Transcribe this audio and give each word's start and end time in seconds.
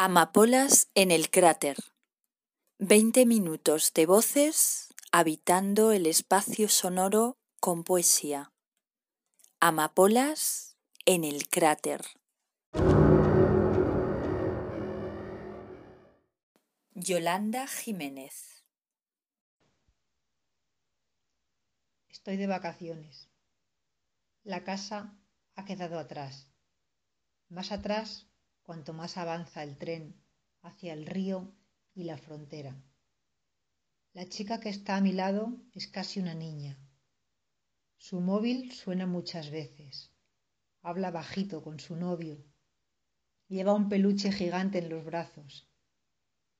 Amapolas 0.00 0.92
en 0.94 1.10
el 1.10 1.28
cráter. 1.28 1.76
Veinte 2.78 3.26
minutos 3.26 3.92
de 3.94 4.06
voces 4.06 4.94
habitando 5.10 5.90
el 5.90 6.06
espacio 6.06 6.68
sonoro 6.68 7.36
con 7.58 7.82
poesía. 7.82 8.52
Amapolas 9.58 10.76
en 11.04 11.24
el 11.24 11.48
cráter. 11.48 12.04
Yolanda 16.94 17.66
Jiménez. 17.66 18.64
Estoy 22.08 22.36
de 22.36 22.46
vacaciones. 22.46 23.28
La 24.44 24.62
casa 24.62 25.18
ha 25.56 25.64
quedado 25.64 25.98
atrás. 25.98 26.46
Más 27.48 27.72
atrás 27.72 28.28
cuanto 28.68 28.92
más 28.92 29.16
avanza 29.16 29.62
el 29.62 29.78
tren 29.78 30.14
hacia 30.60 30.92
el 30.92 31.06
río 31.06 31.54
y 31.94 32.04
la 32.04 32.18
frontera. 32.18 32.76
La 34.12 34.28
chica 34.28 34.60
que 34.60 34.68
está 34.68 34.96
a 34.96 35.00
mi 35.00 35.12
lado 35.12 35.56
es 35.72 35.86
casi 35.86 36.20
una 36.20 36.34
niña. 36.34 36.78
Su 37.96 38.20
móvil 38.20 38.70
suena 38.72 39.06
muchas 39.06 39.50
veces. 39.50 40.12
Habla 40.82 41.10
bajito 41.10 41.62
con 41.62 41.80
su 41.80 41.96
novio. 41.96 42.44
Lleva 43.48 43.72
un 43.72 43.88
peluche 43.88 44.30
gigante 44.32 44.80
en 44.80 44.90
los 44.90 45.02
brazos. 45.02 45.66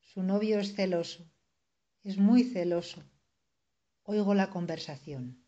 Su 0.00 0.22
novio 0.22 0.60
es 0.60 0.74
celoso. 0.74 1.30
Es 2.04 2.16
muy 2.16 2.42
celoso. 2.42 3.04
Oigo 4.04 4.32
la 4.32 4.48
conversación. 4.48 5.44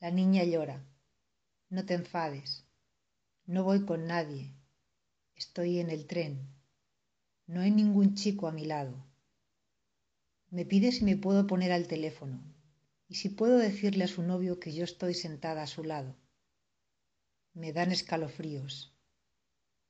La 0.00 0.10
niña 0.10 0.42
llora. 0.42 0.84
No 1.68 1.86
te 1.86 1.94
enfades. 1.94 2.66
No 3.44 3.62
voy 3.62 3.86
con 3.86 4.08
nadie. 4.08 4.59
Estoy 5.40 5.78
en 5.78 5.88
el 5.88 6.06
tren. 6.06 6.54
No 7.46 7.62
hay 7.62 7.70
ningún 7.70 8.14
chico 8.14 8.46
a 8.46 8.52
mi 8.52 8.66
lado. 8.66 9.06
Me 10.50 10.66
pide 10.66 10.92
si 10.92 11.02
me 11.02 11.16
puedo 11.16 11.46
poner 11.46 11.72
al 11.72 11.88
teléfono 11.88 12.44
y 13.08 13.14
si 13.14 13.30
puedo 13.30 13.56
decirle 13.56 14.04
a 14.04 14.08
su 14.08 14.22
novio 14.22 14.60
que 14.60 14.74
yo 14.74 14.84
estoy 14.84 15.14
sentada 15.14 15.62
a 15.62 15.66
su 15.66 15.82
lado. 15.82 16.14
Me 17.54 17.72
dan 17.72 17.90
escalofríos. 17.90 18.94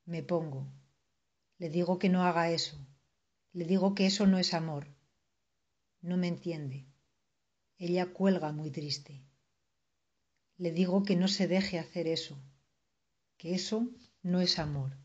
Me 0.04 0.22
pongo. 0.22 0.72
Le 1.58 1.68
digo 1.68 1.98
que 1.98 2.10
no 2.10 2.22
haga 2.22 2.52
eso. 2.52 2.78
Le 3.52 3.64
digo 3.64 3.96
que 3.96 4.06
eso 4.06 4.28
no 4.28 4.38
es 4.38 4.54
amor. 4.54 4.86
No 6.00 6.16
me 6.16 6.28
entiende. 6.28 6.86
Ella 7.76 8.12
cuelga 8.12 8.52
muy 8.52 8.70
triste. 8.70 9.20
Le 10.58 10.70
digo 10.70 11.02
que 11.02 11.16
no 11.16 11.26
se 11.26 11.48
deje 11.48 11.80
hacer 11.80 12.06
eso, 12.06 12.38
que 13.36 13.52
eso 13.52 13.90
no 14.22 14.40
es 14.40 14.60
amor. 14.60 14.99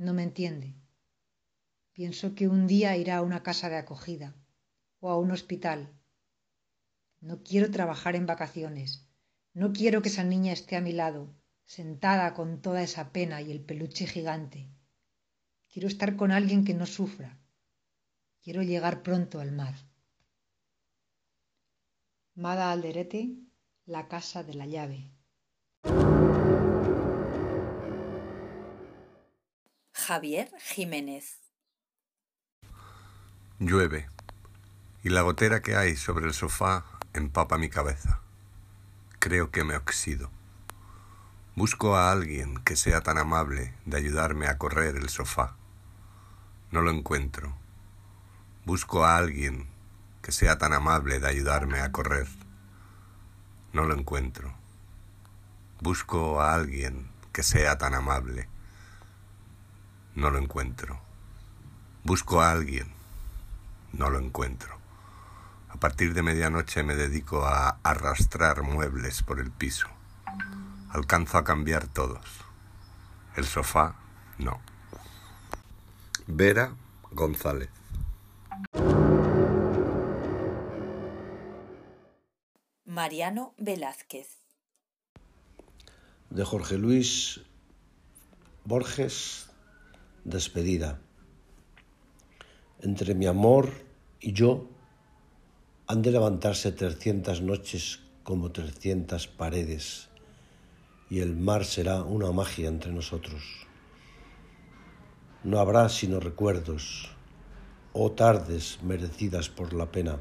No 0.00 0.14
me 0.14 0.22
entiende. 0.22 0.74
Pienso 1.92 2.34
que 2.34 2.48
un 2.48 2.66
día 2.66 2.96
irá 2.96 3.18
a 3.18 3.22
una 3.22 3.42
casa 3.42 3.68
de 3.68 3.76
acogida 3.76 4.34
o 4.98 5.10
a 5.10 5.18
un 5.18 5.30
hospital. 5.30 5.92
No 7.20 7.42
quiero 7.42 7.70
trabajar 7.70 8.16
en 8.16 8.24
vacaciones. 8.24 9.06
No 9.52 9.74
quiero 9.74 10.00
que 10.00 10.08
esa 10.08 10.24
niña 10.24 10.54
esté 10.54 10.76
a 10.76 10.80
mi 10.80 10.92
lado, 10.92 11.36
sentada 11.66 12.32
con 12.32 12.62
toda 12.62 12.82
esa 12.82 13.12
pena 13.12 13.42
y 13.42 13.52
el 13.52 13.60
peluche 13.60 14.06
gigante. 14.06 14.70
Quiero 15.70 15.86
estar 15.86 16.16
con 16.16 16.32
alguien 16.32 16.64
que 16.64 16.72
no 16.72 16.86
sufra. 16.86 17.38
Quiero 18.42 18.62
llegar 18.62 19.02
pronto 19.02 19.38
al 19.38 19.52
mar. 19.52 19.74
Mada 22.34 22.72
Alderete, 22.72 23.36
La 23.84 24.08
casa 24.08 24.42
de 24.44 24.54
la 24.54 24.64
llave. 24.64 25.10
Javier 30.10 30.50
Jiménez. 30.58 31.38
Llueve 33.60 34.08
y 35.04 35.10
la 35.10 35.20
gotera 35.20 35.62
que 35.62 35.76
hay 35.76 35.94
sobre 35.94 36.26
el 36.26 36.34
sofá 36.34 36.84
empapa 37.12 37.58
mi 37.58 37.68
cabeza. 37.68 38.20
Creo 39.20 39.52
que 39.52 39.62
me 39.62 39.76
oxido. 39.76 40.32
Busco 41.54 41.94
a 41.94 42.10
alguien 42.10 42.56
que 42.64 42.74
sea 42.74 43.02
tan 43.02 43.18
amable 43.18 43.72
de 43.84 43.98
ayudarme 43.98 44.48
a 44.48 44.58
correr 44.58 44.96
el 44.96 45.10
sofá. 45.10 45.54
No 46.72 46.82
lo 46.82 46.90
encuentro. 46.90 47.56
Busco 48.64 49.04
a 49.04 49.16
alguien 49.16 49.68
que 50.22 50.32
sea 50.32 50.58
tan 50.58 50.72
amable 50.72 51.20
de 51.20 51.28
ayudarme 51.28 51.82
a 51.82 51.92
correr. 51.92 52.26
No 53.72 53.84
lo 53.84 53.94
encuentro. 53.94 54.52
Busco 55.80 56.40
a 56.40 56.52
alguien 56.52 57.12
que 57.32 57.44
sea 57.44 57.78
tan 57.78 57.94
amable. 57.94 58.49
No 60.14 60.30
lo 60.30 60.38
encuentro. 60.38 61.00
Busco 62.04 62.40
a 62.40 62.50
alguien. 62.50 62.92
No 63.92 64.10
lo 64.10 64.18
encuentro. 64.18 64.78
A 65.68 65.76
partir 65.76 66.14
de 66.14 66.22
medianoche 66.22 66.82
me 66.82 66.94
dedico 66.94 67.44
a 67.44 67.78
arrastrar 67.82 68.62
muebles 68.62 69.22
por 69.22 69.38
el 69.40 69.50
piso. 69.50 69.88
Alcanzo 70.90 71.38
a 71.38 71.44
cambiar 71.44 71.86
todos. 71.86 72.24
El 73.36 73.44
sofá, 73.44 73.94
no. 74.38 74.60
Vera 76.26 76.74
González. 77.12 77.70
Mariano 82.84 83.54
Velázquez. 83.56 84.40
De 86.30 86.44
Jorge 86.44 86.76
Luis 86.76 87.40
Borges, 88.64 89.49
despedida. 90.24 91.00
Entre 92.80 93.14
mi 93.14 93.26
amor 93.26 93.70
y 94.20 94.32
yo 94.32 94.68
han 95.86 96.02
de 96.02 96.12
levantarse 96.12 96.72
trescientas 96.72 97.40
noches 97.40 98.00
como 98.22 98.52
trescientas 98.52 99.26
paredes 99.26 100.08
y 101.10 101.18
el 101.20 101.36
mar 101.36 101.64
será 101.64 102.04
una 102.04 102.30
magia 102.30 102.68
entre 102.68 102.92
nosotros. 102.92 103.42
No 105.42 105.58
habrá 105.58 105.88
sino 105.88 106.20
recuerdos 106.20 107.10
o 107.92 108.12
tardes 108.12 108.78
merecidas 108.82 109.48
por 109.48 109.72
la 109.72 109.90
pena, 109.90 110.20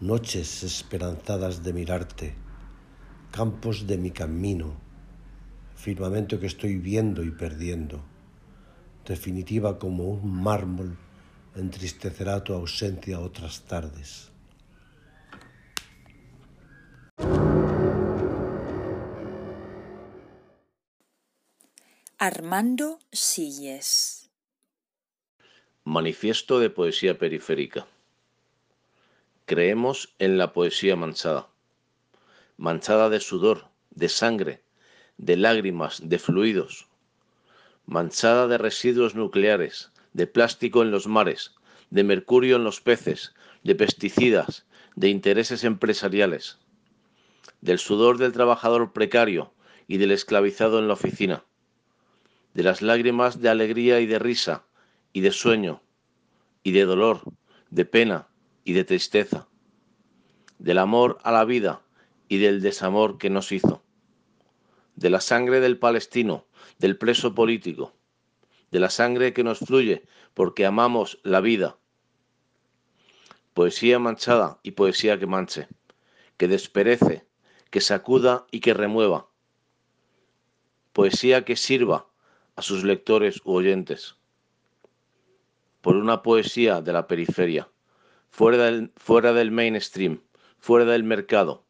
noches 0.00 0.62
esperanzadas 0.62 1.62
de 1.62 1.72
mirarte, 1.74 2.34
campos 3.30 3.86
de 3.86 3.98
mi 3.98 4.10
camino, 4.10 4.74
firmamento 5.74 6.40
que 6.40 6.46
estoy 6.46 6.76
viendo 6.76 7.22
y 7.22 7.30
perdiendo, 7.30 8.02
definitiva 9.10 9.76
como 9.80 10.04
un 10.04 10.40
mármol 10.40 10.96
entristecerá 11.56 12.44
tu 12.44 12.54
ausencia 12.54 13.18
otras 13.18 13.62
tardes. 13.62 14.30
Armando 22.18 23.00
Silles. 23.10 24.30
Manifiesto 25.82 26.60
de 26.60 26.70
Poesía 26.70 27.18
Periférica. 27.18 27.88
Creemos 29.44 30.14
en 30.20 30.38
la 30.38 30.52
poesía 30.52 30.94
manchada, 30.94 31.48
manchada 32.56 33.08
de 33.08 33.18
sudor, 33.18 33.70
de 33.90 34.08
sangre, 34.08 34.62
de 35.16 35.36
lágrimas, 35.36 36.00
de 36.04 36.20
fluidos, 36.20 36.89
manchada 37.90 38.46
de 38.46 38.56
residuos 38.56 39.16
nucleares, 39.16 39.90
de 40.12 40.28
plástico 40.28 40.82
en 40.82 40.92
los 40.92 41.08
mares, 41.08 41.56
de 41.90 42.04
mercurio 42.04 42.54
en 42.54 42.62
los 42.62 42.80
peces, 42.80 43.34
de 43.64 43.74
pesticidas, 43.74 44.64
de 44.94 45.08
intereses 45.08 45.64
empresariales, 45.64 46.58
del 47.60 47.80
sudor 47.80 48.16
del 48.16 48.30
trabajador 48.30 48.92
precario 48.92 49.52
y 49.88 49.96
del 49.96 50.12
esclavizado 50.12 50.78
en 50.78 50.86
la 50.86 50.94
oficina 50.94 51.44
de 52.54 52.62
las 52.62 52.80
lágrimas 52.80 53.40
de 53.40 53.48
alegría 53.48 54.00
y 54.00 54.06
de 54.06 54.20
risa, 54.20 54.64
y 55.12 55.20
de 55.20 55.32
sueño, 55.32 55.82
y 56.62 56.70
de 56.70 56.84
dolor, 56.84 57.22
de 57.70 57.84
pena 57.84 58.28
y 58.64 58.72
de 58.72 58.84
tristeza, 58.84 59.48
del 60.58 60.78
amor 60.78 61.18
a 61.24 61.32
la 61.32 61.44
vida 61.44 61.82
y 62.28 62.38
del 62.38 62.60
desamor 62.60 63.18
que 63.18 63.30
nos 63.30 63.50
hizo, 63.50 63.82
de 64.94 65.10
la 65.10 65.20
sangre 65.20 65.58
del 65.58 65.78
palestino, 65.78 66.46
del 66.80 66.96
preso 66.96 67.34
político, 67.34 67.92
de 68.70 68.80
la 68.80 68.88
sangre 68.88 69.34
que 69.34 69.44
nos 69.44 69.58
fluye 69.58 70.02
porque 70.32 70.64
amamos 70.64 71.20
la 71.22 71.42
vida. 71.42 71.76
Poesía 73.52 73.98
manchada 73.98 74.60
y 74.62 74.70
poesía 74.70 75.18
que 75.18 75.26
manche, 75.26 75.68
que 76.38 76.48
desperece, 76.48 77.26
que 77.68 77.82
sacuda 77.82 78.46
y 78.50 78.60
que 78.60 78.72
remueva. 78.72 79.28
Poesía 80.94 81.44
que 81.44 81.56
sirva 81.56 82.08
a 82.56 82.62
sus 82.62 82.82
lectores 82.82 83.42
u 83.44 83.52
oyentes, 83.52 84.16
por 85.82 85.96
una 85.96 86.22
poesía 86.22 86.80
de 86.80 86.94
la 86.94 87.06
periferia, 87.06 87.68
fuera 88.30 88.64
del, 88.64 88.90
fuera 88.96 89.34
del 89.34 89.50
mainstream, 89.50 90.22
fuera 90.58 90.86
del 90.86 91.04
mercado, 91.04 91.66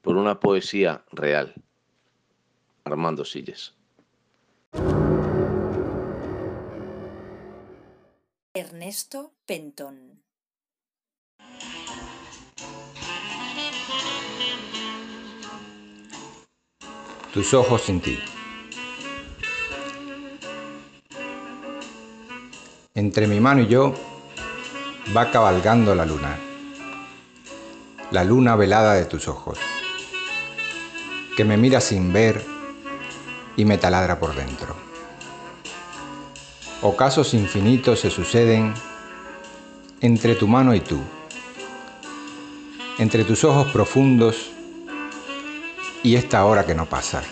por 0.00 0.16
una 0.16 0.38
poesía 0.38 1.04
real. 1.10 1.54
Armando 2.84 3.24
Silles. 3.24 3.77
Ernesto 8.68 9.32
Penton. 9.46 10.22
Tus 17.32 17.54
ojos 17.54 17.80
sin 17.80 18.02
ti. 18.02 18.18
Entre 22.94 23.26
mi 23.26 23.40
mano 23.40 23.62
y 23.62 23.68
yo 23.68 23.94
va 25.16 25.30
cabalgando 25.30 25.94
la 25.94 26.04
luna, 26.04 26.36
la 28.10 28.22
luna 28.22 28.54
velada 28.54 28.92
de 28.94 29.06
tus 29.06 29.28
ojos, 29.28 29.58
que 31.38 31.44
me 31.44 31.56
mira 31.56 31.80
sin 31.80 32.12
ver 32.12 32.44
y 33.56 33.64
me 33.64 33.78
taladra 33.78 34.20
por 34.20 34.34
dentro. 34.34 34.87
Ocasos 36.80 37.34
infinitos 37.34 37.98
se 37.98 38.08
suceden 38.08 38.72
entre 40.00 40.36
tu 40.36 40.46
mano 40.46 40.76
y 40.76 40.80
tú, 40.80 41.00
entre 42.98 43.24
tus 43.24 43.42
ojos 43.42 43.72
profundos 43.72 44.52
y 46.04 46.14
esta 46.14 46.44
hora 46.44 46.64
que 46.64 46.76
no 46.76 46.86
pasa. 46.86 47.24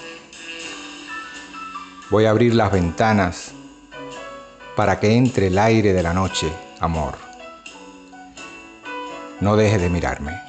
Voy 2.10 2.25
a 2.25 2.31
abrir 2.31 2.56
las 2.56 2.72
ventanas 2.72 3.52
para 4.75 4.98
que 4.98 5.14
entre 5.14 5.46
el 5.46 5.58
aire 5.58 5.93
de 5.93 6.02
la 6.02 6.12
noche, 6.12 6.50
amor. 6.81 7.14
No 9.40 9.56
dejes 9.56 9.81
de 9.81 9.90
mirarme. 9.90 10.45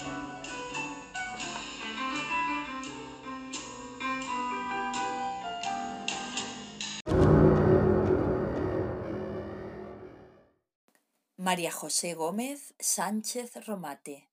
María 11.48 11.72
José 11.72 12.14
Gómez 12.14 12.76
Sánchez 12.78 13.66
Romate. 13.66 14.28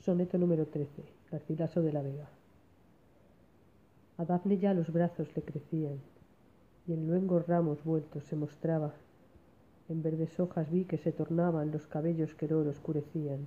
Soneto 0.00 0.38
número 0.38 0.64
13. 0.68 1.04
Garcilaso 1.30 1.82
de 1.82 1.92
la 1.92 2.00
Vega. 2.00 2.30
A 4.16 4.24
Dafne 4.24 4.56
ya 4.56 4.72
los 4.72 4.90
brazos 4.90 5.28
le 5.36 5.42
crecían, 5.42 6.00
y 6.86 6.94
en 6.94 7.06
luengos 7.06 7.46
ramos 7.46 7.84
vueltos 7.84 8.24
se 8.24 8.34
mostraba. 8.34 8.94
En 9.90 10.02
verdes 10.02 10.40
hojas 10.40 10.70
vi 10.70 10.86
que 10.86 10.96
se 10.96 11.12
tornaban 11.12 11.70
los 11.70 11.86
cabellos 11.86 12.34
que 12.34 12.46
el 12.46 12.54
oro 12.54 12.70
oscurecían. 12.70 13.46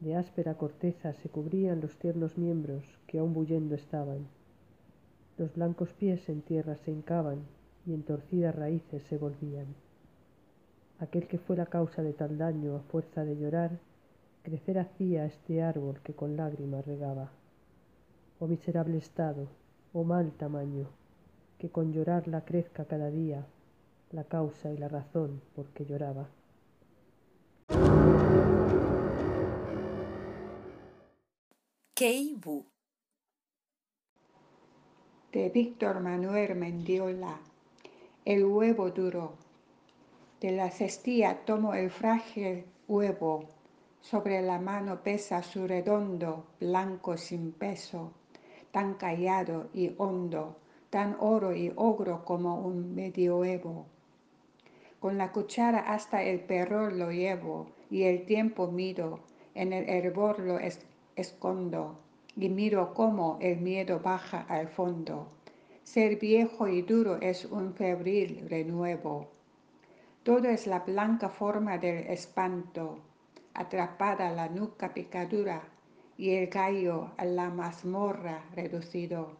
De 0.00 0.16
áspera 0.16 0.58
corteza 0.58 1.14
se 1.14 1.28
cubrían 1.28 1.80
los 1.80 1.96
tiernos 2.00 2.36
miembros 2.36 2.82
que 3.06 3.20
aún 3.20 3.32
bullendo 3.32 3.76
estaban. 3.76 4.26
Los 5.38 5.54
blancos 5.54 5.92
pies 5.92 6.28
en 6.28 6.42
tierra 6.42 6.74
se 6.74 6.90
hincaban 6.90 7.46
y 7.86 7.94
en 7.94 8.02
torcidas 8.02 8.56
raíces 8.56 9.04
se 9.04 9.18
volvían. 9.18 9.76
Aquel 11.00 11.26
que 11.28 11.38
fue 11.38 11.56
la 11.56 11.64
causa 11.64 12.02
de 12.02 12.12
tal 12.12 12.36
daño 12.36 12.76
a 12.76 12.80
fuerza 12.80 13.24
de 13.24 13.34
llorar, 13.34 13.70
crecer 14.42 14.78
hacía 14.78 15.24
este 15.24 15.62
árbol 15.62 16.00
que 16.02 16.12
con 16.12 16.36
lágrimas 16.36 16.86
regaba. 16.86 17.30
Oh 18.38 18.46
miserable 18.46 18.98
estado, 18.98 19.48
oh 19.94 20.04
mal 20.04 20.30
tamaño, 20.32 20.86
que 21.58 21.70
con 21.70 21.92
llorarla 21.92 22.44
crezca 22.44 22.84
cada 22.84 23.10
día 23.10 23.46
la 24.12 24.24
causa 24.24 24.70
y 24.72 24.76
la 24.76 24.88
razón 24.88 25.40
por 25.54 25.66
que 25.68 25.86
lloraba. 25.86 26.28
Kei 31.94 32.34
Bu. 32.34 32.66
De 35.32 35.48
Víctor 35.48 36.00
Manuel 36.00 36.56
Mendiola. 36.56 37.40
El 38.24 38.44
huevo 38.44 38.90
duro. 38.90 39.49
De 40.40 40.52
la 40.52 40.70
cestilla 40.70 41.44
tomo 41.44 41.74
el 41.74 41.90
frágil 41.90 42.64
huevo. 42.88 43.50
Sobre 44.00 44.40
la 44.40 44.58
mano 44.58 45.02
pesa 45.02 45.42
su 45.42 45.66
redondo, 45.66 46.46
blanco 46.58 47.18
sin 47.18 47.52
peso, 47.52 48.12
tan 48.70 48.94
callado 48.94 49.68
y 49.74 49.92
hondo, 49.98 50.56
tan 50.88 51.14
oro 51.20 51.54
y 51.54 51.70
ogro 51.76 52.24
como 52.24 52.58
un 52.58 52.94
medioevo. 52.94 53.84
Con 54.98 55.18
la 55.18 55.30
cuchara 55.30 55.80
hasta 55.80 56.22
el 56.22 56.40
perro 56.40 56.88
lo 56.90 57.10
llevo 57.10 57.66
y 57.90 58.04
el 58.04 58.24
tiempo 58.24 58.68
miro, 58.68 59.20
en 59.54 59.74
el 59.74 59.90
hervor 59.90 60.38
lo 60.38 60.58
escondo 61.16 61.98
y 62.34 62.48
miro 62.48 62.94
cómo 62.94 63.36
el 63.42 63.60
miedo 63.60 64.00
baja 64.00 64.46
al 64.48 64.68
fondo. 64.68 65.28
Ser 65.82 66.16
viejo 66.16 66.66
y 66.66 66.80
duro 66.80 67.20
es 67.20 67.44
un 67.44 67.74
febril 67.74 68.46
renuevo. 68.48 69.39
Todo 70.22 70.48
es 70.48 70.66
la 70.66 70.80
blanca 70.80 71.30
forma 71.30 71.78
del 71.78 72.06
espanto, 72.08 72.98
atrapada 73.54 74.30
la 74.30 74.50
nuca 74.50 74.92
picadura 74.92 75.62
y 76.18 76.34
el 76.34 76.48
gallo 76.48 77.12
a 77.16 77.24
la 77.24 77.48
mazmorra 77.48 78.44
reducido. 78.54 79.38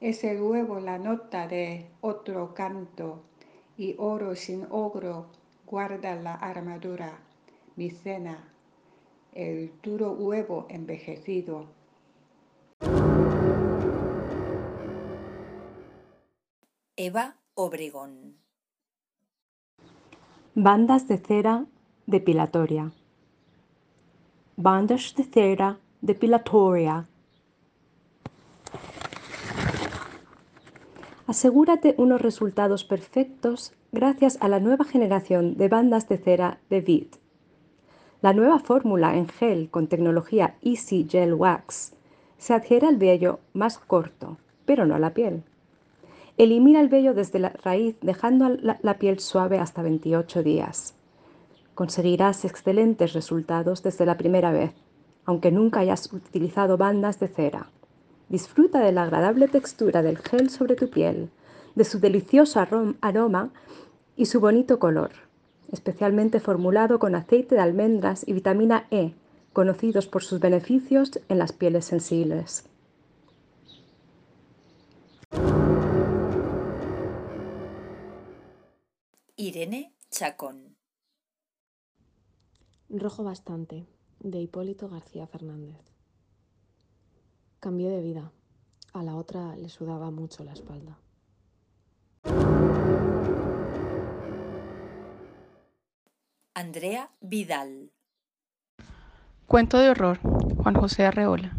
Es 0.00 0.24
el 0.24 0.40
huevo 0.40 0.80
la 0.80 0.96
nota 0.96 1.46
de 1.46 1.90
otro 2.00 2.54
canto 2.54 3.24
y 3.76 3.94
oro 3.98 4.34
sin 4.36 4.66
ogro 4.70 5.26
guarda 5.66 6.16
la 6.16 6.34
armadura, 6.34 7.18
mi 7.76 7.90
cena, 7.90 8.52
el 9.32 9.70
duro 9.82 10.12
huevo 10.12 10.66
envejecido. 10.70 11.66
Eva 16.96 17.36
Obregón. 17.54 18.49
Bandas 20.56 21.06
de 21.06 21.16
cera 21.16 21.64
depilatoria. 22.06 22.90
Bandas 24.56 25.14
de 25.14 25.22
cera 25.22 25.78
depilatoria. 26.00 27.06
Asegúrate 31.28 31.94
unos 31.98 32.20
resultados 32.20 32.82
perfectos 32.82 33.72
gracias 33.92 34.38
a 34.40 34.48
la 34.48 34.58
nueva 34.58 34.84
generación 34.84 35.56
de 35.56 35.68
bandas 35.68 36.08
de 36.08 36.18
cera 36.18 36.58
de 36.68 36.80
VIT. 36.80 37.14
La 38.20 38.32
nueva 38.32 38.58
fórmula 38.58 39.16
en 39.16 39.28
gel 39.28 39.70
con 39.70 39.86
tecnología 39.86 40.56
Easy 40.62 41.06
Gel 41.08 41.34
Wax 41.34 41.94
se 42.38 42.54
adhiere 42.54 42.88
al 42.88 42.96
vello 42.96 43.38
más 43.52 43.78
corto, 43.78 44.36
pero 44.64 44.84
no 44.84 44.96
a 44.96 44.98
la 44.98 45.14
piel. 45.14 45.44
Elimina 46.40 46.80
el 46.80 46.88
vello 46.88 47.12
desde 47.12 47.38
la 47.38 47.50
raíz 47.50 47.98
dejando 48.00 48.48
la, 48.48 48.94
piel 48.94 49.18
suave 49.18 49.58
hasta 49.58 49.82
28 49.82 50.42
días. 50.42 50.94
Conseguirás 51.74 52.46
excelentes 52.46 53.12
resultados 53.12 53.82
desde 53.82 54.06
la 54.06 54.16
primera 54.16 54.50
vez, 54.50 54.72
aunque 55.26 55.52
nunca 55.52 55.80
hayas 55.80 56.10
utilizado 56.10 56.78
bandas 56.78 57.20
de 57.20 57.28
cera. 57.28 57.66
Disfruta 58.30 58.80
de 58.80 58.90
la 58.90 59.02
agradable 59.02 59.48
textura 59.48 60.00
del 60.00 60.16
gel 60.16 60.48
sobre 60.48 60.76
tu 60.76 60.88
piel, 60.88 61.28
de 61.74 61.84
su 61.84 62.00
delicioso 62.00 62.58
aroma 63.02 63.50
y 64.16 64.24
su 64.24 64.40
bonito 64.40 64.78
color, 64.78 65.10
especialmente 65.70 66.40
formulado 66.40 66.98
con 66.98 67.16
aceite 67.16 67.56
de 67.56 67.60
almendras 67.60 68.26
y 68.26 68.32
vitamina 68.32 68.86
E, 68.90 69.12
conocidos 69.52 70.06
por 70.06 70.22
sus 70.22 70.40
beneficios 70.40 71.20
en 71.28 71.38
las 71.38 71.52
pieles 71.52 71.84
sensibles. 71.84 72.69
Irene 79.42 79.94
Chacón. 80.10 80.76
Rojo 82.90 83.24
bastante, 83.24 83.86
de 84.18 84.38
Hipólito 84.38 84.90
García 84.90 85.26
Fernández. 85.26 85.80
Cambió 87.58 87.88
de 87.88 88.02
vida. 88.02 88.32
A 88.92 89.02
la 89.02 89.16
otra 89.16 89.56
le 89.56 89.70
sudaba 89.70 90.10
mucho 90.10 90.44
la 90.44 90.52
espalda. 90.52 90.98
Andrea 96.52 97.10
Vidal. 97.22 97.92
Cuento 99.46 99.78
de 99.78 99.88
horror, 99.88 100.18
Juan 100.18 100.74
José 100.74 101.06
Arreola. 101.06 101.56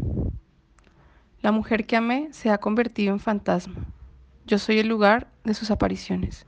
La 1.40 1.50
mujer 1.50 1.84
que 1.84 1.96
amé 1.96 2.32
se 2.32 2.50
ha 2.50 2.58
convertido 2.58 3.12
en 3.12 3.18
fantasma. 3.18 3.86
Yo 4.46 4.58
soy 4.58 4.78
el 4.78 4.86
lugar 4.86 5.32
de 5.42 5.54
sus 5.54 5.72
apariciones. 5.72 6.46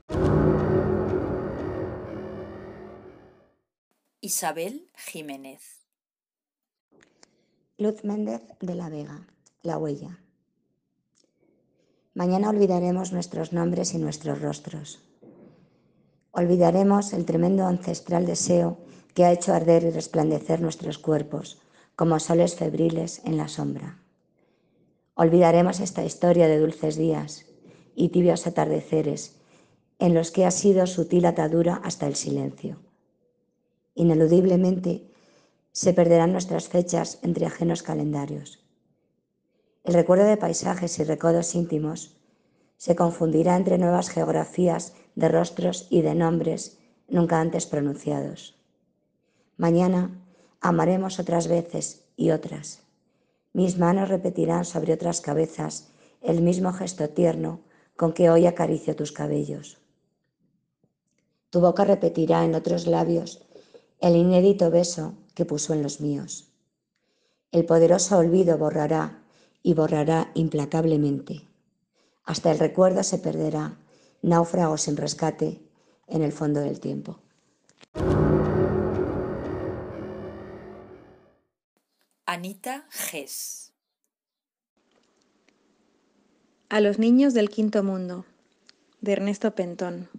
Isabel 4.25 4.89
Jiménez. 4.97 5.61
Luz 7.77 8.05
Méndez 8.05 8.41
de 8.59 8.75
la 8.75 8.89
Vega, 8.89 9.27
La 9.63 9.77
Huella. 9.77 10.19
Mañana 12.15 12.49
olvidaremos 12.49 13.13
nuestros 13.13 13.53
nombres 13.53 13.93
y 13.93 13.99
nuestros 13.99 14.41
rostros. 14.41 15.03
Olvidaremos 16.31 17.13
el 17.13 17.27
tremendo 17.27 17.67
ancestral 17.67 18.25
deseo 18.25 18.79
que 19.13 19.27
ha 19.27 19.33
hecho 19.33 19.53
arder 19.53 19.83
y 19.85 19.91
resplandecer 19.91 20.63
nuestros 20.63 20.97
cuerpos 20.97 21.61
como 21.95 22.19
soles 22.19 22.55
febriles 22.55 23.21
en 23.27 23.37
la 23.37 23.49
sombra. 23.49 23.99
Olvidaremos 25.17 25.81
esta 25.81 26.03
historia 26.03 26.49
de 26.49 26.61
dulces 26.61 26.97
días 26.97 27.45
y 27.95 28.09
tibios 28.09 28.47
atardeceres 28.47 29.37
en 29.99 30.15
los 30.15 30.31
que 30.31 30.47
ha 30.47 30.51
sido 30.51 30.87
sutil 30.87 31.27
atadura 31.27 31.83
hasta 31.85 32.07
el 32.07 32.17
silencio. 32.17 32.79
Ineludiblemente 33.95 35.11
se 35.73 35.93
perderán 35.93 36.33
nuestras 36.33 36.69
fechas 36.69 37.19
entre 37.23 37.47
ajenos 37.47 37.83
calendarios. 37.83 38.65
El 39.83 39.95
recuerdo 39.95 40.25
de 40.25 40.37
paisajes 40.37 40.99
y 40.99 41.05
recodos 41.05 41.55
íntimos 41.55 42.17
se 42.77 42.97
confundirá 42.97 43.57
entre 43.57 43.79
nuevas 43.79 44.09
geografías 44.09 44.95
de 45.15 45.29
rostros 45.29 45.87
y 45.91 46.03
de 46.03 46.15
nombres 46.15 46.79
nunca 47.09 47.41
antes 47.41 47.67
pronunciados. 47.67 48.57
Mañana 49.57 50.21
amaremos 50.61 51.19
otras 51.19 51.49
veces 51.49 52.05
y 52.17 52.31
otras. 52.31 52.83
Mis 53.53 53.79
manos 53.79 54.09
repetirán 54.09 54.65
sobre 54.65 54.93
otras 54.93 55.21
cabezas 55.21 55.91
el 56.23 56.41
mismo 56.41 56.73
gesto 56.73 57.09
tierno 57.11 57.61
con 57.97 58.13
que 58.13 58.31
hoy 58.31 58.47
acaricio 58.47 58.97
tus 58.97 59.13
cabellos. 59.13 59.79
Tu 61.51 61.61
boca 61.61 61.85
repetirá 61.85 62.45
en 62.45 62.55
otros 62.55 62.87
labios 62.87 63.45
el 64.05 64.17
inédito 64.17 64.71
beso 64.71 65.15
que 65.35 65.47
puso 65.47 65.73
en 65.73 65.83
los 65.83 66.03
míos. 66.03 66.53
El 67.53 67.65
poderoso 67.65 68.19
olvido 68.19 68.59
borrará 68.59 69.23
y 69.63 69.73
borrará 69.73 70.31
implacablemente. 70.35 71.49
Hasta 72.25 72.51
el 72.51 72.59
recuerdo 72.59 73.03
se 73.03 73.17
perderá, 73.17 73.79
náufrago 74.21 74.77
sin 74.77 74.99
rescate, 74.99 75.63
en 76.07 76.21
el 76.21 76.33
fondo 76.33 76.61
del 76.61 76.81
tiempo. 76.81 77.19
Anita 82.27 82.87
Gess 82.91 83.73
A 86.69 86.81
los 86.83 86.99
niños 86.99 87.33
del 87.33 87.49
quinto 87.49 87.83
mundo, 87.83 88.27
de 89.01 89.13
Ernesto 89.13 89.55
Pentón. 89.55 90.11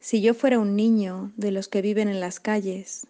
Si 0.00 0.20
yo 0.20 0.32
fuera 0.32 0.58
un 0.58 0.76
niño 0.76 1.32
de 1.36 1.50
los 1.50 1.68
que 1.68 1.82
viven 1.82 2.08
en 2.08 2.20
las 2.20 2.38
calles, 2.38 3.06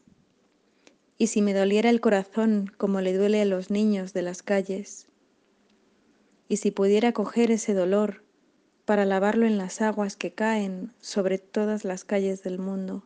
y 1.18 1.26
si 1.26 1.42
me 1.42 1.52
doliera 1.52 1.90
el 1.90 2.00
corazón 2.00 2.72
como 2.76 3.00
le 3.00 3.16
duele 3.16 3.42
a 3.42 3.44
los 3.44 3.70
niños 3.70 4.12
de 4.14 4.22
las 4.22 4.42
calles, 4.42 5.06
y 6.48 6.56
si 6.56 6.70
pudiera 6.70 7.12
coger 7.12 7.50
ese 7.50 7.74
dolor 7.74 8.22
para 8.86 9.04
lavarlo 9.04 9.46
en 9.46 9.58
las 9.58 9.82
aguas 9.82 10.16
que 10.16 10.32
caen 10.32 10.92
sobre 11.00 11.38
todas 11.38 11.84
las 11.84 12.04
calles 12.04 12.42
del 12.42 12.58
mundo, 12.58 13.02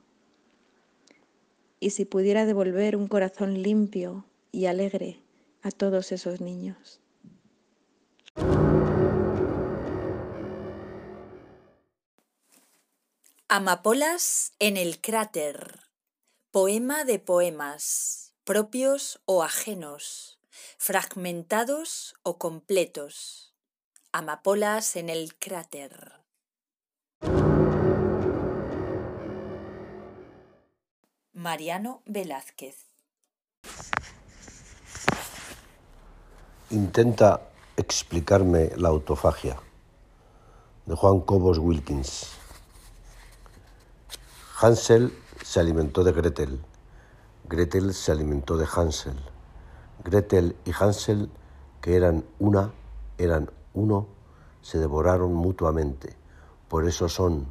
y 1.81 1.91
si 1.91 2.05
pudiera 2.05 2.47
devolver 2.47 2.95
un 2.95 3.09
corazón 3.09 3.61
limpio 3.61 4.25
y 4.53 4.67
alegre 4.67 5.19
a 5.63 5.73
todos 5.73 6.13
esos 6.13 6.41
niños. 6.41 7.01
Amapolas 13.55 14.55
en 14.61 14.79
el 14.79 14.99
cráter. 15.03 15.81
Poema 16.51 17.05
de 17.05 17.19
poemas, 17.19 18.33
propios 18.45 19.21
o 19.27 19.43
ajenos, 19.43 20.39
fragmentados 20.79 22.15
o 22.23 22.39
completos. 22.39 23.53
Amapolas 24.11 24.97
en 24.97 25.11
el 25.11 25.37
cráter. 25.37 26.15
Mariano 31.35 32.01
Velázquez. 32.07 32.87
Intenta 36.71 37.51
explicarme 37.77 38.71
la 38.79 38.89
autofagia 38.89 39.61
de 40.87 40.95
Juan 40.95 41.21
Cobos 41.21 41.59
Wilkins. 41.59 42.42
Hansel 44.63 45.13
se 45.43 45.59
alimentó 45.59 46.05
de 46.05 46.13
Gretel. 46.13 46.61
Gretel 47.49 47.93
se 47.93 48.13
alimentó 48.13 48.57
de 48.57 48.65
Hansel. 48.73 49.19
Gretel 50.05 50.55
y 50.65 50.71
Hansel, 50.71 51.31
que 51.81 51.97
eran 51.97 52.25
una, 52.39 52.71
eran 53.19 53.51
uno, 53.75 54.07
se 54.61 54.79
devoraron 54.79 55.35
mutuamente. 55.35 56.15
Por 56.69 56.87
eso 56.87 57.09
son, 57.09 57.49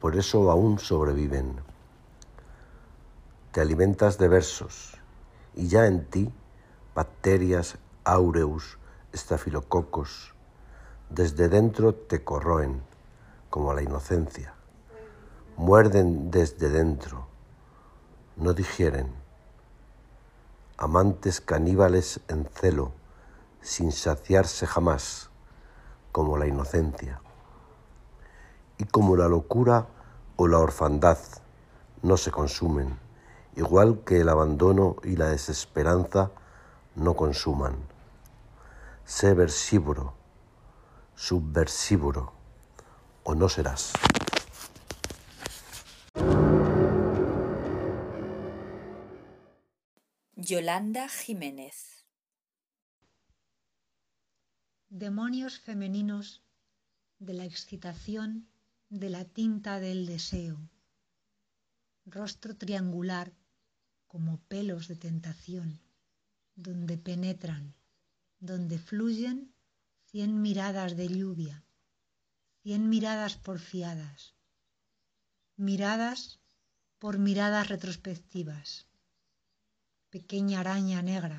por 0.00 0.16
eso 0.16 0.50
aún 0.50 0.78
sobreviven. 0.78 1.62
Te 3.52 3.62
alimentas 3.62 4.18
de 4.18 4.28
versos 4.28 4.98
y 5.54 5.68
ya 5.68 5.86
en 5.86 6.04
ti 6.04 6.30
bacterias, 6.94 7.78
aureus, 8.04 8.76
estafilococos, 9.14 10.34
desde 11.08 11.48
dentro 11.48 11.94
te 11.94 12.22
corroen 12.22 12.82
como 13.48 13.72
la 13.72 13.80
inocencia. 13.80 14.53
Muerden 15.56 16.32
desde 16.32 16.68
dentro, 16.68 17.28
no 18.34 18.54
digieren. 18.54 19.14
Amantes 20.76 21.40
caníbales 21.40 22.18
en 22.26 22.44
celo, 22.46 22.90
sin 23.62 23.92
saciarse 23.92 24.66
jamás, 24.66 25.30
como 26.10 26.38
la 26.38 26.48
inocencia. 26.48 27.20
Y 28.78 28.84
como 28.86 29.14
la 29.16 29.28
locura 29.28 29.86
o 30.34 30.48
la 30.48 30.58
orfandad 30.58 31.18
no 32.02 32.16
se 32.16 32.32
consumen, 32.32 32.98
igual 33.54 34.00
que 34.04 34.20
el 34.22 34.28
abandono 34.30 34.96
y 35.04 35.14
la 35.14 35.28
desesperanza 35.28 36.32
no 36.96 37.14
consuman. 37.14 37.76
Sé 39.04 39.34
versívoro, 39.34 40.14
subversivoro, 41.14 42.32
o 43.22 43.36
no 43.36 43.48
serás. 43.48 43.92
Yolanda 50.44 51.08
Jiménez. 51.08 52.04
Demonios 54.90 55.58
femeninos 55.58 56.42
de 57.18 57.32
la 57.32 57.46
excitación 57.46 58.46
de 58.90 59.08
la 59.08 59.24
tinta 59.24 59.80
del 59.80 60.04
deseo. 60.04 60.58
Rostro 62.04 62.58
triangular 62.58 63.32
como 64.06 64.38
pelos 64.50 64.86
de 64.86 64.96
tentación, 64.96 65.80
donde 66.56 66.98
penetran, 66.98 67.74
donde 68.38 68.78
fluyen 68.78 69.54
cien 70.10 70.42
miradas 70.42 70.94
de 70.94 71.08
lluvia, 71.08 71.64
cien 72.62 72.90
miradas 72.90 73.36
porfiadas, 73.36 74.34
miradas 75.56 76.38
por 76.98 77.18
miradas 77.18 77.68
retrospectivas 77.68 78.88
pequeña 80.14 80.60
araña 80.60 81.02
negra, 81.02 81.38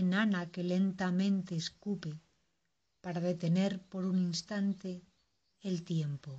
enana 0.00 0.50
que 0.50 0.64
lentamente 0.64 1.54
escupe 1.54 2.12
para 3.00 3.20
detener 3.20 3.72
por 3.90 4.02
un 4.06 4.18
instante 4.18 4.90
el 5.60 5.84
tiempo. 5.84 6.32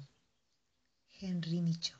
Henry 1.21 1.61
Micho. 1.61 1.97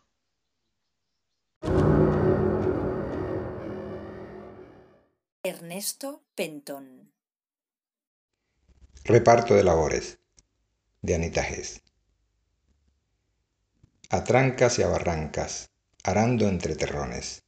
Ernesto 5.44 6.10
Pentón. 6.36 7.14
Reparto 9.06 9.54
de 9.54 9.64
labores 9.64 10.20
de 11.02 11.16
Anita 11.16 11.42
Gess. 11.42 11.82
A 14.10 14.26
trancas 14.26 14.78
y 14.80 14.84
a 14.84 14.90
barrancas, 14.90 15.70
arando 16.04 16.50
entre 16.50 16.76
terrones 16.76 17.45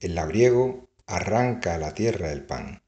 el 0.00 0.14
labriego 0.14 0.88
arranca 1.06 1.74
a 1.74 1.78
la 1.78 1.94
tierra 1.94 2.30
el 2.30 2.44
pan. 2.44 2.82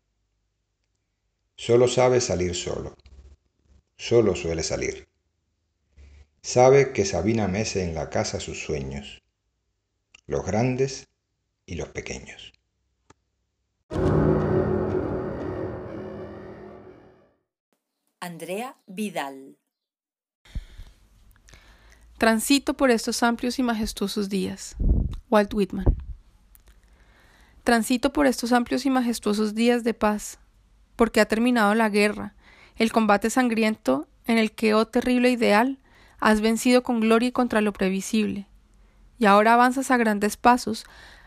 Solo 1.57 1.89
sabe 1.89 2.21
salir 2.21 2.55
solo. 2.55 2.97
Solo 3.97 4.35
suele 4.35 4.63
salir. 4.63 5.09
Sabe 6.43 6.93
que 6.93 7.05
Sabina 7.05 7.49
mece 7.49 7.85
en 7.85 7.95
la 7.95 8.09
casa 8.09 8.41
sus 8.41 8.63
sueños, 8.63 9.23
los 10.27 10.45
grandes 10.47 11.09
y 11.67 11.75
los 11.75 11.89
pequeños. 11.89 12.53
Andrea 18.21 18.77
Vidal. 18.87 19.59
Transito 22.17 22.75
por 22.75 22.91
estos 22.91 23.23
amplios 23.23 23.59
y 23.59 23.63
majestuosos 23.63 24.29
días. 24.29 24.77
Walt 25.29 25.53
Whitman. 25.53 26.00
Transito 27.65 28.13
por 28.13 28.27
estos 28.27 28.53
amplios 28.53 28.87
y 28.87 28.91
majestuosos 28.91 29.55
días 29.55 29.85
de 29.85 29.93
paz, 29.93 30.39
porque 30.97 31.21
ha 31.21 31.27
terminado 31.27 31.75
la 31.75 31.91
guerra, 31.91 32.35
el 32.77 32.91
combate 32.91 33.29
sangriento 33.29 34.09
en 34.27 34.39
el 34.39 34.53
que, 34.53 34.75
oh 34.75 34.87
terrible 34.87 35.31
ideal, 35.31 35.79
has 36.21 36.41
vencido 36.41 36.83
con 36.83 37.01
gloria 37.01 37.33
contra 37.33 37.61
lo 37.61 37.73
previsible. 37.73 38.47
Y 39.19 39.27
ahora 39.27 39.55
avanzas 39.55 39.91
a 39.91 39.99
grandes 39.99 40.37
pasos, 40.37 40.85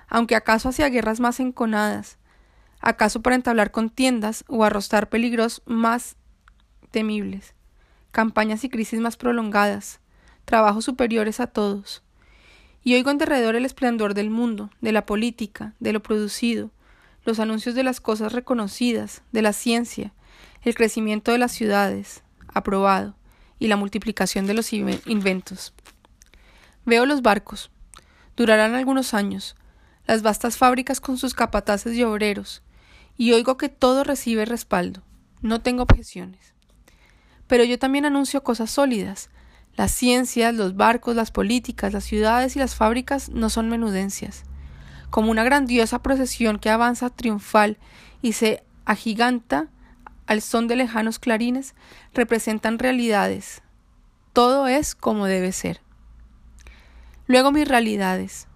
aunque 0.07 0.35
acaso 0.35 0.69
hacia 0.69 0.89
guerras 0.89 1.19
más 1.19 1.39
enconadas, 1.39 2.17
acaso 2.79 3.21
para 3.21 3.35
entablar 3.35 3.71
contiendas 3.71 4.43
o 4.47 4.63
arrostrar 4.63 5.09
peligros 5.09 5.61
más 5.65 6.15
temibles, 6.91 7.55
campañas 8.11 8.63
y 8.63 8.69
crisis 8.69 8.99
más 8.99 9.17
prolongadas, 9.17 9.99
trabajos 10.45 10.85
superiores 10.85 11.39
a 11.39 11.47
todos. 11.47 12.02
Y 12.83 12.95
oigo 12.95 13.11
en 13.11 13.17
derredor 13.17 13.55
el 13.55 13.65
esplendor 13.65 14.13
del 14.13 14.29
mundo, 14.29 14.69
de 14.81 14.91
la 14.91 15.05
política, 15.05 15.73
de 15.79 15.93
lo 15.93 16.03
producido, 16.03 16.71
los 17.25 17.39
anuncios 17.39 17.75
de 17.75 17.83
las 17.83 18.01
cosas 18.01 18.33
reconocidas, 18.33 19.21
de 19.31 19.41
la 19.41 19.53
ciencia, 19.53 20.13
el 20.63 20.75
crecimiento 20.75 21.31
de 21.31 21.37
las 21.37 21.51
ciudades, 21.51 22.23
aprobado, 22.47 23.15
y 23.59 23.67
la 23.67 23.77
multiplicación 23.77 24.45
de 24.45 24.53
los 24.53 24.73
inventos. 24.73 25.73
Veo 26.85 27.05
los 27.05 27.21
barcos. 27.21 27.71
Durarán 28.35 28.73
algunos 28.75 29.13
años, 29.13 29.55
las 30.05 30.21
vastas 30.21 30.57
fábricas 30.57 30.99
con 30.99 31.17
sus 31.17 31.33
capataces 31.33 31.95
y 31.95 32.03
obreros, 32.03 32.61
y 33.15 33.31
oigo 33.31 33.57
que 33.57 33.69
todo 33.69 34.03
recibe 34.03 34.43
respaldo. 34.43 35.01
No 35.41 35.61
tengo 35.61 35.83
objeciones. 35.83 36.53
Pero 37.47 37.63
yo 37.63 37.79
también 37.79 38.05
anuncio 38.05 38.43
cosas 38.43 38.71
sólidas. 38.71 39.29
Las 39.75 39.91
ciencias, 39.91 40.53
los 40.53 40.75
barcos, 40.75 41.15
las 41.15 41.31
políticas, 41.31 41.93
las 41.93 42.03
ciudades 42.03 42.55
y 42.55 42.59
las 42.59 42.75
fábricas 42.75 43.29
no 43.29 43.49
son 43.49 43.69
menudencias. 43.69 44.43
Como 45.09 45.31
una 45.31 45.43
grandiosa 45.43 46.01
procesión 46.01 46.59
que 46.59 46.69
avanza 46.69 47.09
triunfal 47.09 47.77
y 48.21 48.33
se 48.33 48.63
agiganta 48.85 49.67
al 50.27 50.41
son 50.41 50.67
de 50.67 50.75
lejanos 50.75 51.19
clarines, 51.19 51.75
representan 52.13 52.79
realidades. 52.79 53.61
Todo 54.31 54.67
es 54.67 54.95
como 54.95 55.25
debe 55.25 55.51
ser. 55.51 55.81
Luego 57.27 57.51
mis 57.51 57.67
realidades. 57.67 58.47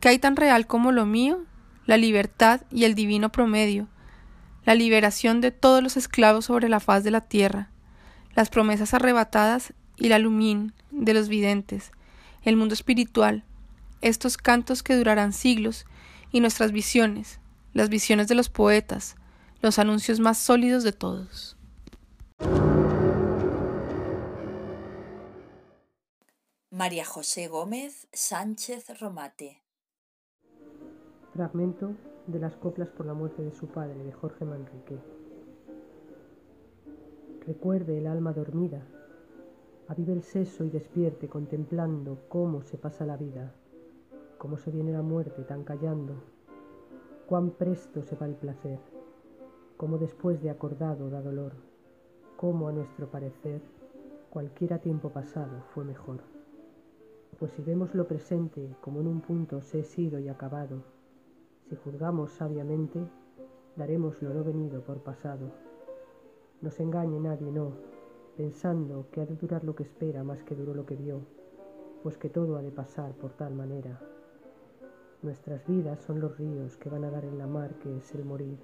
¿Qué 0.00 0.08
hay 0.08 0.18
tan 0.18 0.36
real 0.36 0.66
como 0.66 0.92
lo 0.92 1.06
mío? 1.06 1.44
La 1.86 1.96
libertad 1.96 2.62
y 2.70 2.84
el 2.84 2.94
divino 2.94 3.32
promedio, 3.32 3.88
la 4.64 4.74
liberación 4.74 5.40
de 5.40 5.50
todos 5.50 5.82
los 5.82 5.96
esclavos 5.96 6.44
sobre 6.44 6.68
la 6.68 6.80
faz 6.80 7.02
de 7.02 7.10
la 7.10 7.22
tierra, 7.22 7.70
las 8.34 8.50
promesas 8.50 8.92
arrebatadas 8.94 9.72
y 9.98 10.08
la 10.08 10.18
lumín 10.18 10.72
de 10.90 11.14
los 11.14 11.28
videntes, 11.28 11.92
el 12.42 12.56
mundo 12.56 12.74
espiritual, 12.74 13.44
estos 14.00 14.36
cantos 14.36 14.82
que 14.82 14.96
durarán 14.96 15.32
siglos 15.32 15.86
y 16.32 16.40
nuestras 16.40 16.72
visiones, 16.72 17.40
las 17.72 17.88
visiones 17.88 18.28
de 18.28 18.34
los 18.34 18.48
poetas, 18.48 19.16
los 19.60 19.78
anuncios 19.78 20.20
más 20.20 20.38
sólidos 20.38 20.84
de 20.84 20.92
todos. 20.92 21.56
María 26.70 27.04
José 27.04 27.48
Gómez 27.48 28.06
Sánchez 28.12 29.00
Romate. 29.00 29.62
Fragmento 31.34 31.96
de 32.26 32.38
las 32.38 32.54
coplas 32.56 32.88
por 32.90 33.06
la 33.06 33.14
muerte 33.14 33.42
de 33.42 33.52
su 33.52 33.66
padre, 33.66 34.04
de 34.04 34.12
Jorge 34.12 34.44
Manrique. 34.44 34.98
Recuerde 37.46 37.98
el 37.98 38.06
alma 38.06 38.32
dormida, 38.32 38.86
avive 39.88 40.12
el 40.12 40.22
seso 40.22 40.64
y 40.64 40.70
despierte 40.70 41.28
contemplando 41.28 42.18
cómo 42.28 42.62
se 42.62 42.78
pasa 42.78 43.04
la 43.04 43.16
vida, 43.16 43.52
cómo 44.38 44.56
se 44.56 44.70
viene 44.70 44.92
la 44.92 45.02
muerte 45.02 45.42
tan 45.42 45.64
callando, 45.64 46.14
cuán 47.26 47.50
presto 47.50 48.02
se 48.02 48.16
va 48.16 48.26
el 48.26 48.34
placer 48.34 48.78
como 49.78 49.96
después 49.96 50.42
de 50.42 50.50
acordado 50.50 51.08
da 51.08 51.22
dolor, 51.22 51.52
como 52.36 52.66
a 52.66 52.72
nuestro 52.72 53.06
parecer 53.06 53.62
cualquiera 54.28 54.80
tiempo 54.80 55.10
pasado 55.10 55.62
fue 55.72 55.84
mejor. 55.84 56.18
Pues 57.38 57.52
si 57.52 57.62
vemos 57.62 57.94
lo 57.94 58.08
presente 58.08 58.74
como 58.80 59.00
en 59.00 59.06
un 59.06 59.20
punto 59.20 59.62
se 59.62 59.84
sido 59.84 60.18
y 60.18 60.28
acabado, 60.28 60.82
si 61.68 61.76
juzgamos 61.76 62.32
sabiamente, 62.32 62.98
daremos 63.76 64.20
lo 64.20 64.34
no 64.34 64.42
venido 64.42 64.82
por 64.82 64.98
pasado. 64.98 65.52
No 66.60 66.70
se 66.70 66.82
engañe 66.82 67.20
nadie, 67.20 67.52
no, 67.52 67.70
pensando 68.38 69.08
que 69.10 69.20
ha 69.20 69.26
de 69.26 69.34
durar 69.34 69.64
lo 69.64 69.74
que 69.74 69.82
espera 69.82 70.22
más 70.22 70.44
que 70.44 70.54
duró 70.54 70.72
lo 70.72 70.86
que 70.86 70.94
vio, 70.94 71.22
pues 72.04 72.16
que 72.16 72.30
todo 72.30 72.56
ha 72.56 72.62
de 72.62 72.70
pasar 72.70 73.12
por 73.14 73.32
tal 73.32 73.52
manera. 73.52 74.00
Nuestras 75.22 75.66
vidas 75.66 76.00
son 76.06 76.20
los 76.20 76.38
ríos 76.38 76.76
que 76.76 76.88
van 76.88 77.02
a 77.02 77.10
dar 77.10 77.24
en 77.24 77.36
la 77.36 77.48
mar 77.48 77.74
que 77.80 77.96
es 77.96 78.14
el 78.14 78.24
morir 78.24 78.58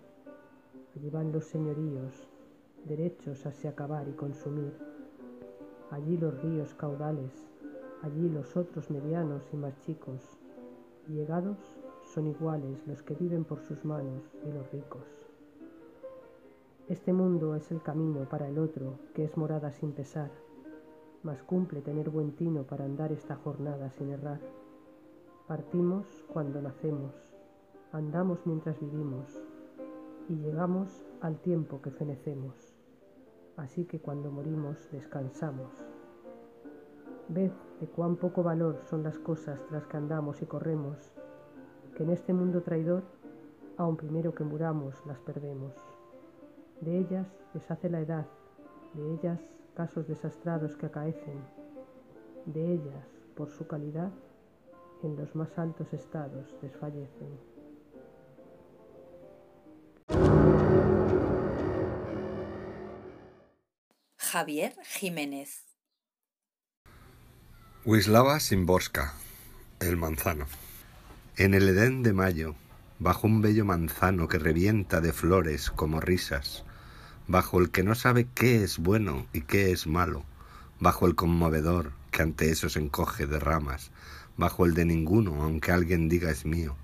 Allí 0.96 1.10
van 1.10 1.32
los 1.32 1.44
señoríos, 1.46 2.28
derechos 2.84 3.44
hacia 3.46 3.70
acabar 3.70 4.06
y 4.08 4.12
consumir. 4.12 4.72
Allí 5.90 6.16
los 6.18 6.40
ríos 6.40 6.72
caudales, 6.74 7.32
allí 8.02 8.28
los 8.28 8.56
otros 8.56 8.90
medianos 8.92 9.42
y 9.52 9.56
más 9.56 9.76
chicos. 9.80 10.38
Llegados 11.08 11.58
son 12.04 12.28
iguales 12.28 12.86
los 12.86 13.02
que 13.02 13.14
viven 13.14 13.42
por 13.42 13.60
sus 13.60 13.84
manos 13.84 14.22
y 14.46 14.52
los 14.52 14.70
ricos. 14.70 15.13
Este 16.86 17.14
mundo 17.14 17.54
es 17.54 17.70
el 17.72 17.80
camino 17.80 18.28
para 18.28 18.46
el 18.46 18.58
otro, 18.58 18.98
que 19.14 19.24
es 19.24 19.38
morada 19.38 19.72
sin 19.72 19.92
pesar, 19.92 20.30
mas 21.22 21.42
cumple 21.42 21.80
tener 21.80 22.10
buen 22.10 22.32
tino 22.32 22.64
para 22.64 22.84
andar 22.84 23.10
esta 23.10 23.36
jornada 23.36 23.88
sin 23.92 24.10
errar. 24.10 24.38
Partimos 25.48 26.04
cuando 26.30 26.60
nacemos, 26.60 27.14
andamos 27.90 28.40
mientras 28.44 28.78
vivimos, 28.80 29.42
y 30.28 30.34
llegamos 30.34 31.06
al 31.22 31.38
tiempo 31.38 31.80
que 31.80 31.90
fenecemos. 31.90 32.76
Así 33.56 33.86
que 33.86 33.98
cuando 33.98 34.30
morimos 34.30 34.76
descansamos. 34.92 35.72
Ved 37.28 37.52
de 37.80 37.86
cuán 37.86 38.16
poco 38.16 38.42
valor 38.42 38.82
son 38.90 39.02
las 39.02 39.18
cosas 39.18 39.58
tras 39.70 39.86
que 39.86 39.96
andamos 39.96 40.42
y 40.42 40.44
corremos, 40.44 40.98
que 41.96 42.02
en 42.02 42.10
este 42.10 42.34
mundo 42.34 42.60
traidor, 42.62 43.04
aun 43.78 43.96
primero 43.96 44.34
que 44.34 44.44
muramos, 44.44 44.94
las 45.06 45.18
perdemos. 45.20 45.72
De 46.80 46.98
ellas 46.98 47.26
deshace 47.52 47.88
la 47.88 48.00
edad, 48.00 48.26
de 48.94 49.14
ellas 49.14 49.40
casos 49.74 50.06
desastrados 50.06 50.76
que 50.76 50.86
acaecen, 50.86 51.42
de 52.46 52.74
ellas, 52.74 53.06
por 53.36 53.50
su 53.50 53.66
calidad, 53.66 54.12
en 55.02 55.16
los 55.16 55.34
más 55.34 55.58
altos 55.58 55.92
estados 55.92 56.54
desfallecen. 56.62 57.38
Javier 64.18 64.74
Jiménez. 64.84 65.64
Wislava 67.84 68.40
Simborska, 68.40 69.14
el 69.80 69.96
manzano. 69.96 70.46
En 71.36 71.54
el 71.54 71.68
Edén 71.68 72.02
de 72.02 72.12
mayo, 72.12 72.54
bajo 72.98 73.26
un 73.26 73.42
bello 73.42 73.64
manzano 73.64 74.28
que 74.28 74.38
revienta 74.38 75.00
de 75.00 75.12
flores 75.12 75.70
como 75.70 76.00
risas, 76.00 76.64
bajo 77.26 77.58
el 77.58 77.70
que 77.70 77.82
no 77.82 77.94
sabe 77.94 78.28
qué 78.34 78.62
es 78.62 78.78
bueno 78.78 79.26
y 79.32 79.42
qué 79.42 79.72
es 79.72 79.86
malo, 79.86 80.24
bajo 80.78 81.06
el 81.06 81.16
conmovedor 81.16 81.92
que 82.12 82.22
ante 82.22 82.50
eso 82.50 82.68
se 82.68 82.78
encoge 82.78 83.26
de 83.26 83.40
ramas, 83.40 83.90
bajo 84.36 84.64
el 84.64 84.74
de 84.74 84.84
ninguno, 84.84 85.42
aunque 85.42 85.72
alguien 85.72 86.08
diga 86.08 86.30
es 86.30 86.46
mío, 86.46 86.76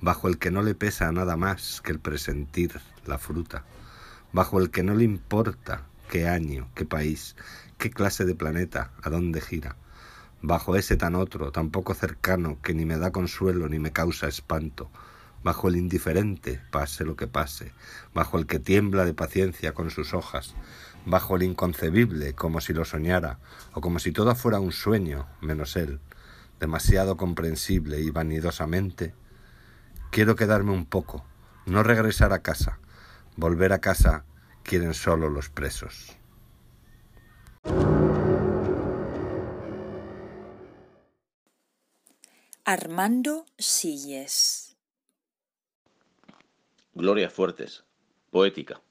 bajo 0.00 0.26
el 0.26 0.38
que 0.38 0.50
no 0.50 0.62
le 0.62 0.74
pesa 0.74 1.12
nada 1.12 1.36
más 1.36 1.80
que 1.80 1.92
el 1.92 2.00
presentir 2.00 2.80
la 3.06 3.18
fruta, 3.18 3.64
bajo 4.32 4.58
el 4.60 4.70
que 4.70 4.82
no 4.82 4.94
le 4.94 5.04
importa 5.04 5.86
qué 6.10 6.26
año, 6.26 6.68
qué 6.74 6.84
país, 6.84 7.36
qué 7.78 7.90
clase 7.90 8.24
de 8.24 8.34
planeta, 8.34 8.90
a 9.00 9.10
dónde 9.10 9.40
gira. 9.40 9.76
Bajo 10.42 10.74
ese 10.74 10.96
tan 10.96 11.14
otro, 11.14 11.52
tan 11.52 11.70
poco 11.70 11.94
cercano, 11.94 12.58
que 12.62 12.74
ni 12.74 12.84
me 12.84 12.98
da 12.98 13.12
consuelo 13.12 13.68
ni 13.68 13.78
me 13.78 13.92
causa 13.92 14.26
espanto, 14.26 14.90
bajo 15.42 15.68
el 15.68 15.76
indiferente, 15.76 16.60
pase 16.70 17.04
lo 17.04 17.16
que 17.16 17.26
pase, 17.26 17.72
bajo 18.14 18.38
el 18.38 18.46
que 18.46 18.58
tiembla 18.58 19.04
de 19.04 19.14
paciencia 19.14 19.72
con 19.72 19.90
sus 19.90 20.14
hojas, 20.14 20.54
bajo 21.06 21.36
el 21.36 21.42
inconcebible, 21.42 22.34
como 22.34 22.60
si 22.60 22.72
lo 22.72 22.84
soñara, 22.84 23.38
o 23.74 23.80
como 23.80 23.98
si 23.98 24.12
todo 24.12 24.34
fuera 24.34 24.60
un 24.60 24.72
sueño, 24.72 25.26
menos 25.40 25.76
él, 25.76 26.00
demasiado 26.60 27.16
comprensible 27.16 28.00
y 28.00 28.10
vanidosamente, 28.10 29.14
quiero 30.10 30.36
quedarme 30.36 30.72
un 30.72 30.86
poco, 30.86 31.24
no 31.66 31.82
regresar 31.82 32.32
a 32.32 32.42
casa, 32.42 32.78
volver 33.36 33.72
a 33.72 33.80
casa 33.80 34.24
quieren 34.62 34.94
solo 34.94 35.28
los 35.28 35.48
presos. 35.48 36.16
Armando 42.64 43.44
Silles. 43.58 44.71
Gloria 46.94 47.30
Fuertes, 47.30 47.84
poética. 48.30 48.82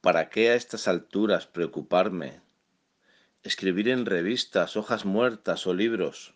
¿Para 0.00 0.28
qué 0.28 0.50
a 0.50 0.54
estas 0.54 0.86
alturas 0.86 1.48
preocuparme? 1.48 2.40
Escribir 3.42 3.88
en 3.88 4.06
revistas, 4.06 4.76
hojas 4.76 5.04
muertas 5.04 5.66
o 5.66 5.74
libros. 5.74 6.34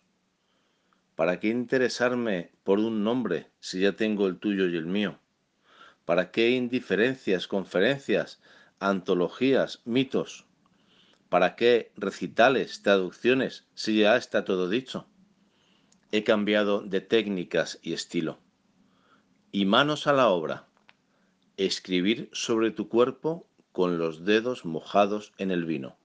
¿Para 1.15 1.39
qué 1.39 1.47
interesarme 1.47 2.51
por 2.65 2.79
un 2.79 3.05
nombre 3.05 3.49
si 3.61 3.79
ya 3.79 3.93
tengo 3.93 4.27
el 4.27 4.39
tuyo 4.39 4.67
y 4.67 4.75
el 4.75 4.87
mío? 4.87 5.19
¿Para 6.03 6.31
qué 6.31 6.49
indiferencias, 6.49 7.47
conferencias, 7.47 8.41
antologías, 8.79 9.81
mitos? 9.85 10.43
¿Para 11.29 11.55
qué 11.55 11.93
recitales, 11.95 12.81
traducciones, 12.81 13.63
si 13.73 13.99
ya 13.99 14.17
está 14.17 14.43
todo 14.43 14.67
dicho? 14.67 15.07
He 16.11 16.25
cambiado 16.25 16.81
de 16.81 16.99
técnicas 16.99 17.79
y 17.81 17.93
estilo 17.93 18.37
y 19.57 19.65
manos 19.65 20.05
a 20.05 20.13
la 20.13 20.29
obra. 20.29 20.67
Escribir 21.57 22.29
sobre 22.31 22.69
tu 22.69 22.89
cuerpo 22.89 23.47
con 23.71 23.97
los 23.97 24.23
dedos 24.23 24.65
mojados 24.65 25.33
en 25.39 25.49
el 25.49 25.65
vino. 25.65 25.97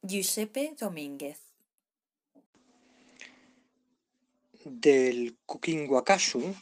Giuseppe 0.00 0.74
Domínguez. 0.80 1.42
Del 4.64 5.36
Kukin 5.44 5.86
Wakashu, 5.90 6.54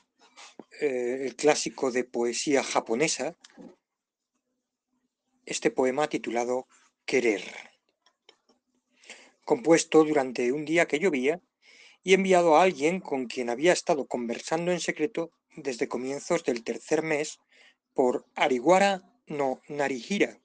eh, 0.81 1.27
el 1.27 1.37
clásico 1.37 1.93
de 1.93 2.03
poesía 2.03 2.65
japonesa, 2.65 3.37
este 5.47 5.71
poema 5.71 6.09
titulado 6.09 6.67
Querer 7.05 7.70
compuesto 9.51 10.05
durante 10.05 10.53
un 10.53 10.65
día 10.65 10.87
que 10.87 11.01
llovía 11.01 11.41
y 12.05 12.15
enviado 12.15 12.55
a 12.55 12.63
alguien 12.63 13.01
con 13.01 13.27
quien 13.27 13.51
había 13.51 13.73
estado 13.73 14.07
conversando 14.07 14.71
en 14.71 14.79
secreto 14.79 15.33
desde 15.57 15.89
comienzos 15.89 16.45
del 16.45 16.63
tercer 16.63 17.03
mes 17.03 17.41
por 17.93 18.25
Ariwara 18.37 19.03
no 19.27 19.61
Narihira, 19.67 20.39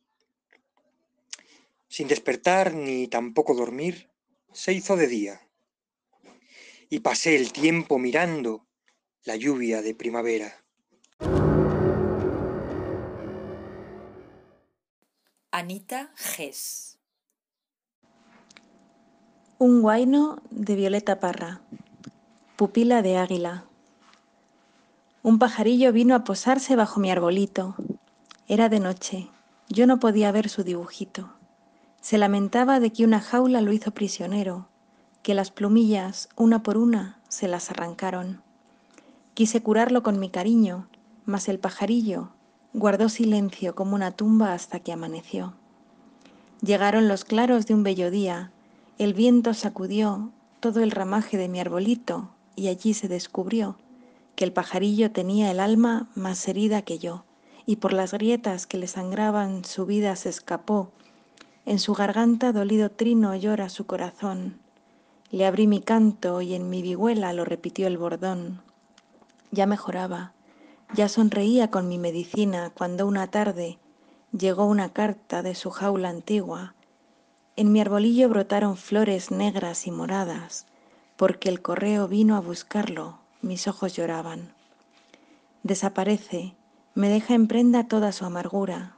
sin 1.88 2.08
despertar 2.08 2.74
ni 2.74 3.08
tampoco 3.08 3.54
dormir, 3.54 4.10
se 4.52 4.74
hizo 4.74 4.96
de 4.96 5.06
día. 5.06 5.48
Y 6.90 7.02
pasé 7.02 7.36
el 7.36 7.54
tiempo 7.54 8.00
mirando 8.00 8.66
la 9.24 9.36
lluvia 9.36 9.84
de 9.84 9.94
primavera. 9.94 10.66
Anita 15.52 16.12
Gess. 16.18 16.95
Un 19.58 19.82
guaino 19.82 20.42
de 20.52 20.76
Violeta 20.76 21.22
Parra. 21.22 21.62
Pupila 22.58 23.02
de 23.02 23.16
águila. 23.16 23.64
Un 25.24 25.40
pajarillo 25.40 25.94
vino 25.94 26.14
a 26.14 26.26
posarse 26.26 26.76
bajo 26.76 27.00
mi 27.00 27.10
arbolito. 27.10 27.74
Era 28.50 28.68
de 28.68 28.82
noche. 28.82 29.30
Yo 29.70 29.88
no 29.88 29.98
podía 29.98 30.34
ver 30.34 30.50
su 30.50 30.66
dibujito. 30.66 31.30
Se 32.02 32.18
lamentaba 32.18 32.82
de 32.82 32.92
que 32.92 33.06
una 33.06 33.22
jaula 33.22 33.62
lo 33.62 33.72
hizo 33.72 33.92
prisionero, 33.92 34.68
que 35.24 35.34
las 35.34 35.52
plumillas, 35.52 36.28
una 36.36 36.62
por 36.62 36.76
una, 36.76 37.22
se 37.30 37.48
las 37.48 37.72
arrancaron. 37.72 38.42
Quise 39.36 39.64
curarlo 39.64 40.04
con 40.04 40.20
mi 40.20 40.30
cariño, 40.30 40.90
mas 41.24 41.48
el 41.48 41.60
pajarillo 41.60 42.32
guardó 42.74 43.08
silencio 43.08 43.74
como 43.74 43.96
una 43.96 44.12
tumba 44.12 44.52
hasta 44.52 44.82
que 44.82 44.92
amaneció. 44.92 45.54
Llegaron 46.62 47.08
los 47.08 47.24
claros 47.24 47.68
de 47.68 47.74
un 47.74 47.84
bello 47.84 48.12
día, 48.12 48.52
el 48.98 49.14
viento 49.14 49.54
sacudió 49.54 50.32
todo 50.60 50.82
el 50.82 50.92
ramaje 50.92 51.38
de 51.38 51.50
mi 51.50 51.60
arbolito 51.60 52.30
y 52.56 52.68
allí 52.68 52.94
se 52.94 53.08
descubrió 53.08 53.78
que 54.36 54.46
el 54.46 54.54
pajarillo 54.54 55.12
tenía 55.12 55.52
el 55.52 55.60
alma 55.60 56.08
más 56.16 56.48
herida 56.48 56.82
que 56.82 57.00
yo, 57.00 57.24
y 57.66 57.78
por 57.78 57.94
las 57.94 58.14
grietas 58.14 58.68
que 58.68 58.78
le 58.78 58.88
sangraban 58.88 59.66
su 59.66 59.86
vida 59.86 60.16
se 60.16 60.30
escapó 60.30 60.92
en 61.66 61.80
su 61.80 61.96
garganta 61.96 62.52
dolido 62.52 62.92
trino 62.92 63.36
llora 63.36 63.70
su 63.70 63.88
corazón. 63.88 64.60
Le 65.32 65.48
abrí 65.48 65.66
mi 65.66 65.82
canto 65.82 66.42
y 66.42 66.54
en 66.54 66.70
mi 66.70 66.84
vihuela 66.84 67.34
lo 67.34 67.44
repitió 67.44 67.88
el 67.88 67.98
bordón. 67.98 68.62
Ya 69.50 69.66
mejoraba, 69.66 70.34
ya 70.94 71.10
sonreía 71.10 71.72
con 71.72 71.88
mi 71.88 71.98
medicina 71.98 72.72
cuando 72.76 73.08
una 73.08 73.32
tarde 73.32 73.80
llegó 74.32 74.66
una 74.66 74.94
carta 74.94 75.42
de 75.42 75.56
su 75.56 75.72
jaula 75.72 76.10
antigua. 76.10 76.76
En 77.58 77.72
mi 77.72 77.80
arbolillo 77.80 78.28
brotaron 78.28 78.76
flores 78.76 79.32
negras 79.32 79.88
y 79.88 79.92
moradas, 79.92 80.66
porque 81.16 81.48
el 81.48 81.62
correo 81.62 82.08
vino 82.08 82.36
a 82.36 82.42
buscarlo, 82.42 83.20
mis 83.42 83.68
ojos 83.68 83.96
lloraban. 83.96 84.54
Desaparece, 85.64 86.54
me 86.96 87.08
deja 87.08 87.34
en 87.34 87.48
prenda 87.48 87.88
toda 87.88 88.12
su 88.12 88.26
amargura, 88.26 88.98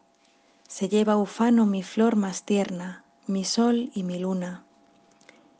se 0.67 0.89
lleva 0.89 1.17
ufano 1.17 1.65
mi 1.65 1.83
flor 1.83 2.15
más 2.15 2.43
tierna, 2.43 3.03
mi 3.27 3.45
sol 3.45 3.91
y 3.93 4.03
mi 4.03 4.19
luna. 4.19 4.63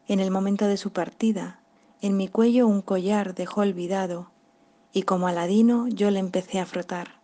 En 0.08 0.20
el 0.20 0.32
momento 0.32 0.68
de 0.68 0.78
su 0.78 0.92
partida, 0.92 1.60
en 2.02 2.18
mi 2.18 2.28
cuello 2.28 2.68
un 2.68 2.82
collar 2.82 3.36
dejó 3.36 3.62
olvidado, 3.62 4.32
y 4.92 5.04
como 5.04 5.28
aladino 5.28 5.88
yo 5.88 6.10
le 6.12 6.20
empecé 6.20 6.60
a 6.60 6.66
frotar. 6.66 7.17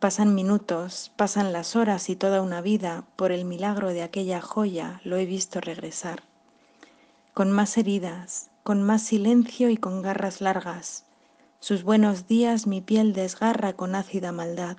Pasan 0.00 0.34
minutos, 0.34 1.12
pasan 1.16 1.52
las 1.52 1.76
horas 1.76 2.10
y 2.10 2.16
toda 2.16 2.42
una 2.42 2.60
vida, 2.60 3.04
por 3.14 3.30
el 3.30 3.44
milagro 3.44 3.90
de 3.90 4.02
aquella 4.02 4.40
joya 4.40 5.00
lo 5.04 5.16
he 5.16 5.26
visto 5.26 5.60
regresar. 5.60 6.24
Con 7.32 7.52
más 7.52 7.78
heridas, 7.78 8.50
con 8.64 8.82
más 8.82 9.02
silencio 9.02 9.70
y 9.70 9.76
con 9.76 10.02
garras 10.02 10.40
largas, 10.40 11.04
sus 11.60 11.84
buenos 11.84 12.26
días 12.26 12.66
mi 12.66 12.80
piel 12.80 13.12
desgarra 13.12 13.74
con 13.74 13.94
ácida 13.94 14.32
maldad 14.32 14.78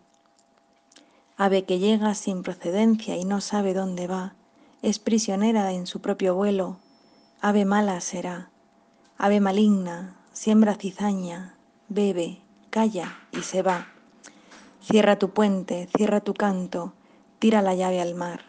ave 1.41 1.63
que 1.63 1.79
llega 1.79 2.13
sin 2.13 2.43
procedencia 2.43 3.17
y 3.17 3.25
no 3.25 3.41
sabe 3.41 3.73
dónde 3.73 4.05
va, 4.05 4.35
es 4.83 4.99
prisionera 4.99 5.71
en 5.71 5.87
su 5.87 5.99
propio 5.99 6.35
vuelo, 6.35 6.77
ave 7.41 7.65
mala 7.65 7.99
será, 7.99 8.51
ave 9.17 9.39
maligna, 9.39 10.15
siembra 10.33 10.75
cizaña, 10.75 11.55
bebe, 11.89 12.43
calla 12.69 13.17
y 13.31 13.41
se 13.41 13.63
va. 13.63 13.87
Cierra 14.81 15.19
tu 15.19 15.29
puente, 15.29 15.87
cierra 15.95 16.21
tu 16.21 16.33
canto, 16.33 16.93
tira 17.37 17.61
la 17.61 17.75
llave 17.75 18.01
al 18.01 18.15
mar. 18.15 18.41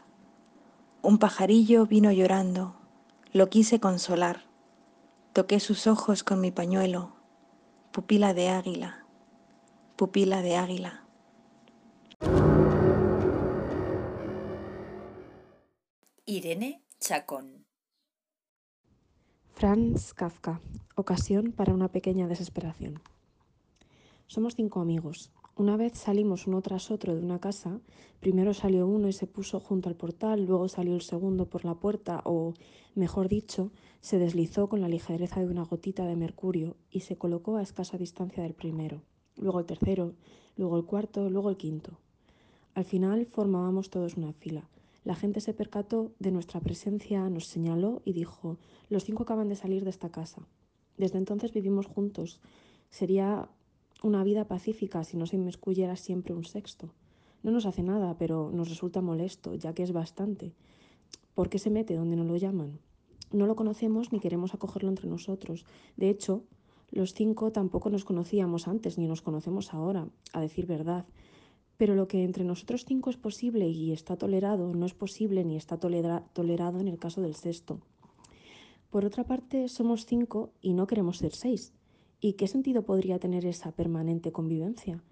Un 1.02 1.18
pajarillo 1.18 1.86
vino 1.86 2.10
llorando, 2.10 2.74
lo 3.32 3.50
quise 3.50 3.80
consolar, 3.80 4.44
toqué 5.34 5.60
sus 5.60 5.86
ojos 5.86 6.24
con 6.24 6.40
mi 6.40 6.50
pañuelo, 6.50 7.12
pupila 7.92 8.32
de 8.32 8.48
águila, 8.48 9.06
pupila 9.96 10.40
de 10.40 10.56
águila. 10.56 11.06
Irene 16.24 16.82
Chacón. 16.98 17.66
Franz 19.52 20.14
Kafka. 20.14 20.60
Ocasión 20.96 21.52
para 21.52 21.74
una 21.74 21.88
pequeña 21.88 22.26
desesperación. 22.26 23.02
Somos 24.28 24.54
cinco 24.54 24.80
amigos. 24.80 25.30
Una 25.56 25.76
vez 25.76 25.98
salimos 25.98 26.46
uno 26.46 26.62
tras 26.62 26.90
otro 26.90 27.14
de 27.14 27.20
una 27.20 27.38
casa. 27.38 27.80
Primero 28.20 28.54
salió 28.54 28.86
uno 28.86 29.08
y 29.08 29.12
se 29.12 29.26
puso 29.26 29.60
junto 29.60 29.88
al 29.88 29.96
portal, 29.96 30.46
luego 30.46 30.68
salió 30.68 30.94
el 30.94 31.02
segundo 31.02 31.46
por 31.46 31.64
la 31.64 31.74
puerta 31.74 32.22
o, 32.24 32.54
mejor 32.94 33.28
dicho, 33.28 33.70
se 34.00 34.18
deslizó 34.18 34.68
con 34.68 34.80
la 34.80 34.88
ligereza 34.88 35.40
de 35.40 35.46
una 35.46 35.64
gotita 35.64 36.06
de 36.06 36.16
mercurio 36.16 36.76
y 36.90 37.00
se 37.00 37.16
colocó 37.16 37.56
a 37.56 37.62
escasa 37.62 37.98
distancia 37.98 38.42
del 38.42 38.54
primero. 38.54 39.02
Luego 39.36 39.60
el 39.60 39.66
tercero, 39.66 40.14
luego 40.56 40.76
el 40.76 40.84
cuarto, 40.84 41.28
luego 41.28 41.50
el 41.50 41.56
quinto. 41.56 41.98
Al 42.74 42.84
final 42.84 43.26
formábamos 43.26 43.90
todos 43.90 44.16
una 44.16 44.32
fila 44.32 44.68
la 45.04 45.16
gente 45.16 45.40
se 45.40 45.52
percató 45.52 46.12
de 46.20 46.30
nuestra 46.30 46.60
presencia, 46.60 47.28
nos 47.28 47.46
señaló 47.46 48.02
y 48.04 48.12
dijo, 48.12 48.58
los 48.88 49.04
cinco 49.04 49.24
acaban 49.24 49.48
de 49.48 49.56
salir 49.56 49.82
de 49.82 49.90
esta 49.90 50.10
casa. 50.10 50.46
Desde 50.96 51.18
entonces 51.18 51.52
vivimos 51.52 51.86
juntos. 51.86 52.40
Sería 52.88 53.48
una 54.02 54.24
vida 54.24 54.46
pacífica 54.46 55.04
si 55.04 55.16
no 55.16 55.26
se 55.26 55.36
inmiscuyera 55.36 55.96
siempre 55.96 56.34
un 56.34 56.44
sexto. 56.44 56.92
No 57.42 57.50
nos 57.50 57.66
hace 57.66 57.82
nada, 57.82 58.16
pero 58.18 58.50
nos 58.52 58.68
resulta 58.68 59.00
molesto, 59.00 59.54
ya 59.54 59.74
que 59.74 59.82
es 59.82 59.92
bastante. 59.92 60.52
¿Por 61.34 61.48
qué 61.48 61.58
se 61.58 61.70
mete 61.70 61.96
donde 61.96 62.16
no 62.16 62.24
lo 62.24 62.36
llaman? 62.36 62.78
No 63.32 63.46
lo 63.46 63.56
conocemos 63.56 64.12
ni 64.12 64.20
queremos 64.20 64.54
acogerlo 64.54 64.90
entre 64.90 65.08
nosotros. 65.08 65.64
De 65.96 66.10
hecho, 66.10 66.44
los 66.90 67.14
cinco 67.14 67.52
tampoco 67.52 67.88
nos 67.88 68.04
conocíamos 68.04 68.68
antes 68.68 68.98
ni 68.98 69.06
nos 69.06 69.22
conocemos 69.22 69.72
ahora, 69.72 70.08
a 70.32 70.40
decir 70.40 70.66
verdad. 70.66 71.06
Pero 71.78 71.94
lo 71.94 72.06
que 72.06 72.22
entre 72.22 72.44
nosotros 72.44 72.84
cinco 72.84 73.08
es 73.08 73.16
posible 73.16 73.68
y 73.68 73.92
está 73.92 74.16
tolerado 74.16 74.74
no 74.74 74.84
es 74.84 74.94
posible 74.94 75.42
ni 75.44 75.56
está 75.56 75.78
tolerado 75.78 76.80
en 76.80 76.88
el 76.88 76.98
caso 76.98 77.22
del 77.22 77.34
sexto. 77.34 77.80
Por 78.90 79.06
otra 79.06 79.24
parte, 79.24 79.68
somos 79.68 80.04
cinco 80.04 80.52
y 80.60 80.74
no 80.74 80.86
queremos 80.86 81.16
ser 81.16 81.32
seis. 81.32 81.72
¿Y 82.24 82.34
qué 82.34 82.46
sentido 82.46 82.82
podría 82.82 83.18
tener 83.18 83.44
esa 83.44 83.72
permanente 83.72 84.30
convivencia? 84.30 85.02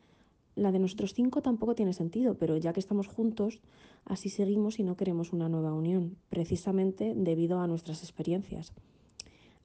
La 0.55 0.71
de 0.71 0.79
nosotros 0.79 1.13
cinco 1.13 1.43
tampoco 1.43 1.75
tiene 1.75 1.93
sentido, 1.93 2.35
pero 2.39 2.57
ya 2.57 2.73
que 2.73 2.79
estamos 2.79 3.09
juntos, 3.09 3.61
así 4.05 4.29
seguimos 4.29 4.79
y 4.79 4.85
no 4.85 4.97
queremos 4.97 5.33
una 5.33 5.49
nueva 5.49 5.75
unión, 5.75 6.17
precisamente 6.29 7.15
debido 7.17 7.59
a 7.59 7.67
nuestras 7.67 8.05
experiencias. 8.05 8.73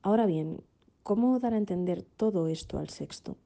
Ahora 0.02 0.26
bien, 0.26 0.62
¿cómo 1.04 1.40
dar 1.40 1.54
a 1.54 1.60
entender 1.60 2.02
todo 2.02 2.48
esto 2.48 2.80
al 2.80 2.90
sexto? 2.90 3.38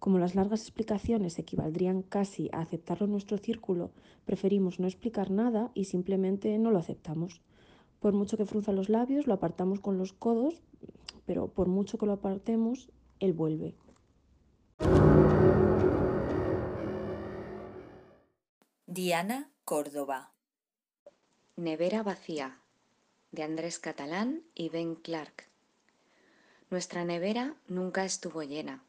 Como 0.00 0.18
las 0.18 0.34
largas 0.34 0.62
explicaciones 0.62 1.38
equivaldrían 1.38 2.02
casi 2.02 2.50
a 2.50 2.58
aceptarlo 2.58 3.06
en 3.06 3.12
nuestro 3.12 3.38
círculo, 3.38 3.92
preferimos 4.24 4.80
no 4.80 4.88
explicar 4.88 5.30
nada 5.30 5.70
y 5.74 5.84
simplemente 5.84 6.58
no 6.58 6.72
lo 6.72 6.78
aceptamos. 6.80 7.40
Por 8.00 8.14
mucho 8.14 8.36
que 8.36 8.46
frunza 8.46 8.72
los 8.72 8.88
labios, 8.88 9.28
lo 9.28 9.34
apartamos 9.34 9.78
con 9.78 9.96
los 9.96 10.12
codos, 10.12 10.60
pero 11.24 11.46
por 11.46 11.68
mucho 11.68 11.98
que 11.98 12.06
lo 12.06 12.14
apartemos, 12.14 12.90
él 13.22 13.32
vuelve. 13.32 13.74
Diana 18.86 19.50
Córdoba. 19.64 20.32
Nevera 21.56 22.02
vacía, 22.02 22.60
de 23.30 23.42
Andrés 23.42 23.78
Catalán 23.78 24.42
y 24.54 24.68
Ben 24.68 24.94
Clark. 24.94 25.48
Nuestra 26.70 27.04
nevera 27.04 27.56
nunca 27.68 28.04
estuvo 28.04 28.42
llena 28.42 28.84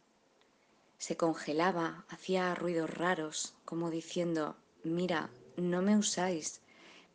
se 1.04 1.18
congelaba, 1.18 2.06
hacía 2.08 2.56
ruidos 2.56 2.90
raros, 2.90 3.56
como 3.66 3.92
diciendo, 3.92 4.56
mira, 4.86 5.30
no 5.58 5.82
me 5.82 5.98
usáis, 5.98 6.62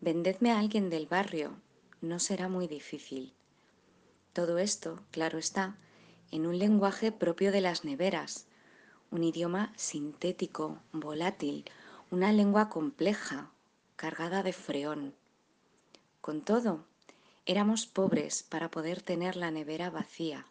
vendedme 0.02 0.52
a 0.52 0.58
alguien 0.58 0.90
del 0.90 1.06
barrio, 1.06 1.58
no 2.02 2.18
será 2.18 2.48
muy 2.48 2.66
difícil. 2.66 3.32
Todo 4.34 4.58
esto, 4.58 5.00
claro 5.10 5.38
está, 5.38 5.78
en 6.30 6.46
un 6.46 6.58
lenguaje 6.58 7.12
propio 7.12 7.52
de 7.52 7.60
las 7.60 7.84
neveras, 7.84 8.46
un 9.10 9.24
idioma 9.24 9.72
sintético, 9.76 10.80
volátil, 10.92 11.64
una 12.10 12.32
lengua 12.32 12.68
compleja, 12.68 13.50
cargada 13.96 14.42
de 14.42 14.52
freón. 14.52 15.14
Con 16.20 16.42
todo, 16.42 16.84
éramos 17.46 17.86
pobres 17.86 18.42
para 18.42 18.70
poder 18.70 19.02
tener 19.02 19.36
la 19.36 19.50
nevera 19.50 19.90
vacía. 19.90 20.46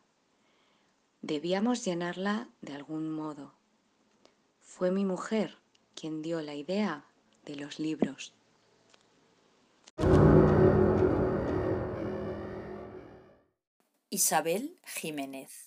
Debíamos 1.21 1.85
llenarla 1.85 2.47
de 2.61 2.73
algún 2.73 3.11
modo. 3.11 3.53
Fue 4.61 4.91
mi 4.91 5.05
mujer 5.05 5.57
quien 5.95 6.21
dio 6.21 6.41
la 6.41 6.55
idea 6.55 7.05
de 7.45 7.55
los 7.55 7.79
libros. 7.79 8.33
Isabel 14.09 14.77
Jiménez 14.85 15.66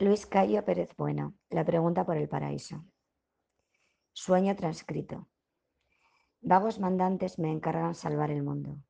Luis 0.00 0.26
Cayo 0.26 0.64
Pérez 0.64 0.92
Bueno, 0.96 1.34
la 1.50 1.64
pregunta 1.64 2.04
por 2.04 2.16
el 2.16 2.28
paraíso. 2.28 2.84
Sueño 4.12 4.56
transcrito. 4.56 5.28
Vagos 6.40 6.80
mandantes 6.80 7.38
me 7.38 7.52
encargan 7.52 7.94
salvar 7.94 8.32
el 8.32 8.42
mundo. 8.42 8.82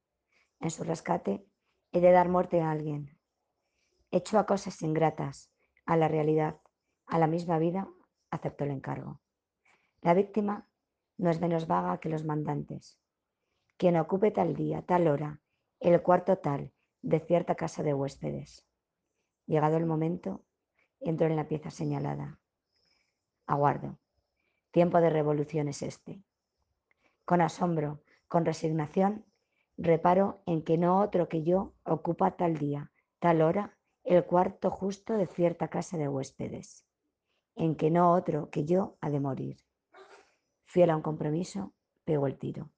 En 0.60 0.70
su 0.70 0.82
rescate 0.82 1.46
he 1.92 2.00
de 2.00 2.10
dar 2.10 2.30
muerte 2.30 2.62
a 2.62 2.70
alguien. 2.70 3.18
Hecho 4.10 4.38
a 4.38 4.46
cosas 4.46 4.80
ingratas, 4.80 5.52
a 5.84 5.98
la 5.98 6.08
realidad, 6.08 6.58
a 7.06 7.18
la 7.18 7.26
misma 7.26 7.58
vida, 7.58 7.86
acepto 8.30 8.64
el 8.64 8.70
encargo. 8.70 9.20
La 10.00 10.14
víctima 10.14 10.70
no 11.18 11.28
es 11.28 11.38
menos 11.38 11.66
vaga 11.66 12.00
que 12.00 12.08
los 12.08 12.24
mandantes. 12.24 12.98
Quien 13.76 13.98
ocupe 13.98 14.30
tal 14.30 14.54
día, 14.54 14.80
tal 14.80 15.08
hora, 15.08 15.42
el 15.80 16.00
cuarto 16.00 16.38
tal 16.38 16.72
de 17.02 17.20
cierta 17.20 17.56
casa 17.56 17.82
de 17.82 17.92
huéspedes. 17.92 18.66
Llegado 19.44 19.76
el 19.76 19.84
momento, 19.84 20.46
entro 21.04 21.26
en 21.26 21.36
la 21.36 21.48
pieza 21.48 21.70
señalada. 21.70 22.38
Aguardo. 23.46 23.98
Tiempo 24.70 25.00
de 25.00 25.10
revolución 25.10 25.68
es 25.68 25.82
este. 25.82 26.22
Con 27.24 27.40
asombro, 27.40 28.02
con 28.26 28.44
resignación, 28.44 29.24
reparo 29.76 30.42
en 30.46 30.62
que 30.62 30.78
no 30.78 31.00
otro 31.00 31.28
que 31.28 31.42
yo 31.42 31.74
ocupa 31.84 32.36
tal 32.36 32.56
día, 32.56 32.90
tal 33.18 33.42
hora, 33.42 33.76
el 34.02 34.24
cuarto 34.24 34.70
justo 34.70 35.14
de 35.14 35.26
cierta 35.26 35.68
casa 35.68 35.96
de 35.96 36.08
huéspedes, 36.08 36.84
en 37.54 37.76
que 37.76 37.90
no 37.90 38.12
otro 38.12 38.50
que 38.50 38.64
yo 38.64 38.96
ha 39.00 39.10
de 39.10 39.20
morir. 39.20 39.58
Fiel 40.64 40.90
a 40.90 40.96
un 40.96 41.02
compromiso, 41.02 41.72
pego 42.04 42.26
el 42.26 42.36
tiro. 42.36 42.70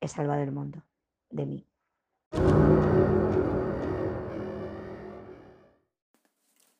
He 0.00 0.08
salvado 0.08 0.42
el 0.42 0.52
mundo, 0.52 0.82
de 1.28 1.46
mí. 1.46 1.66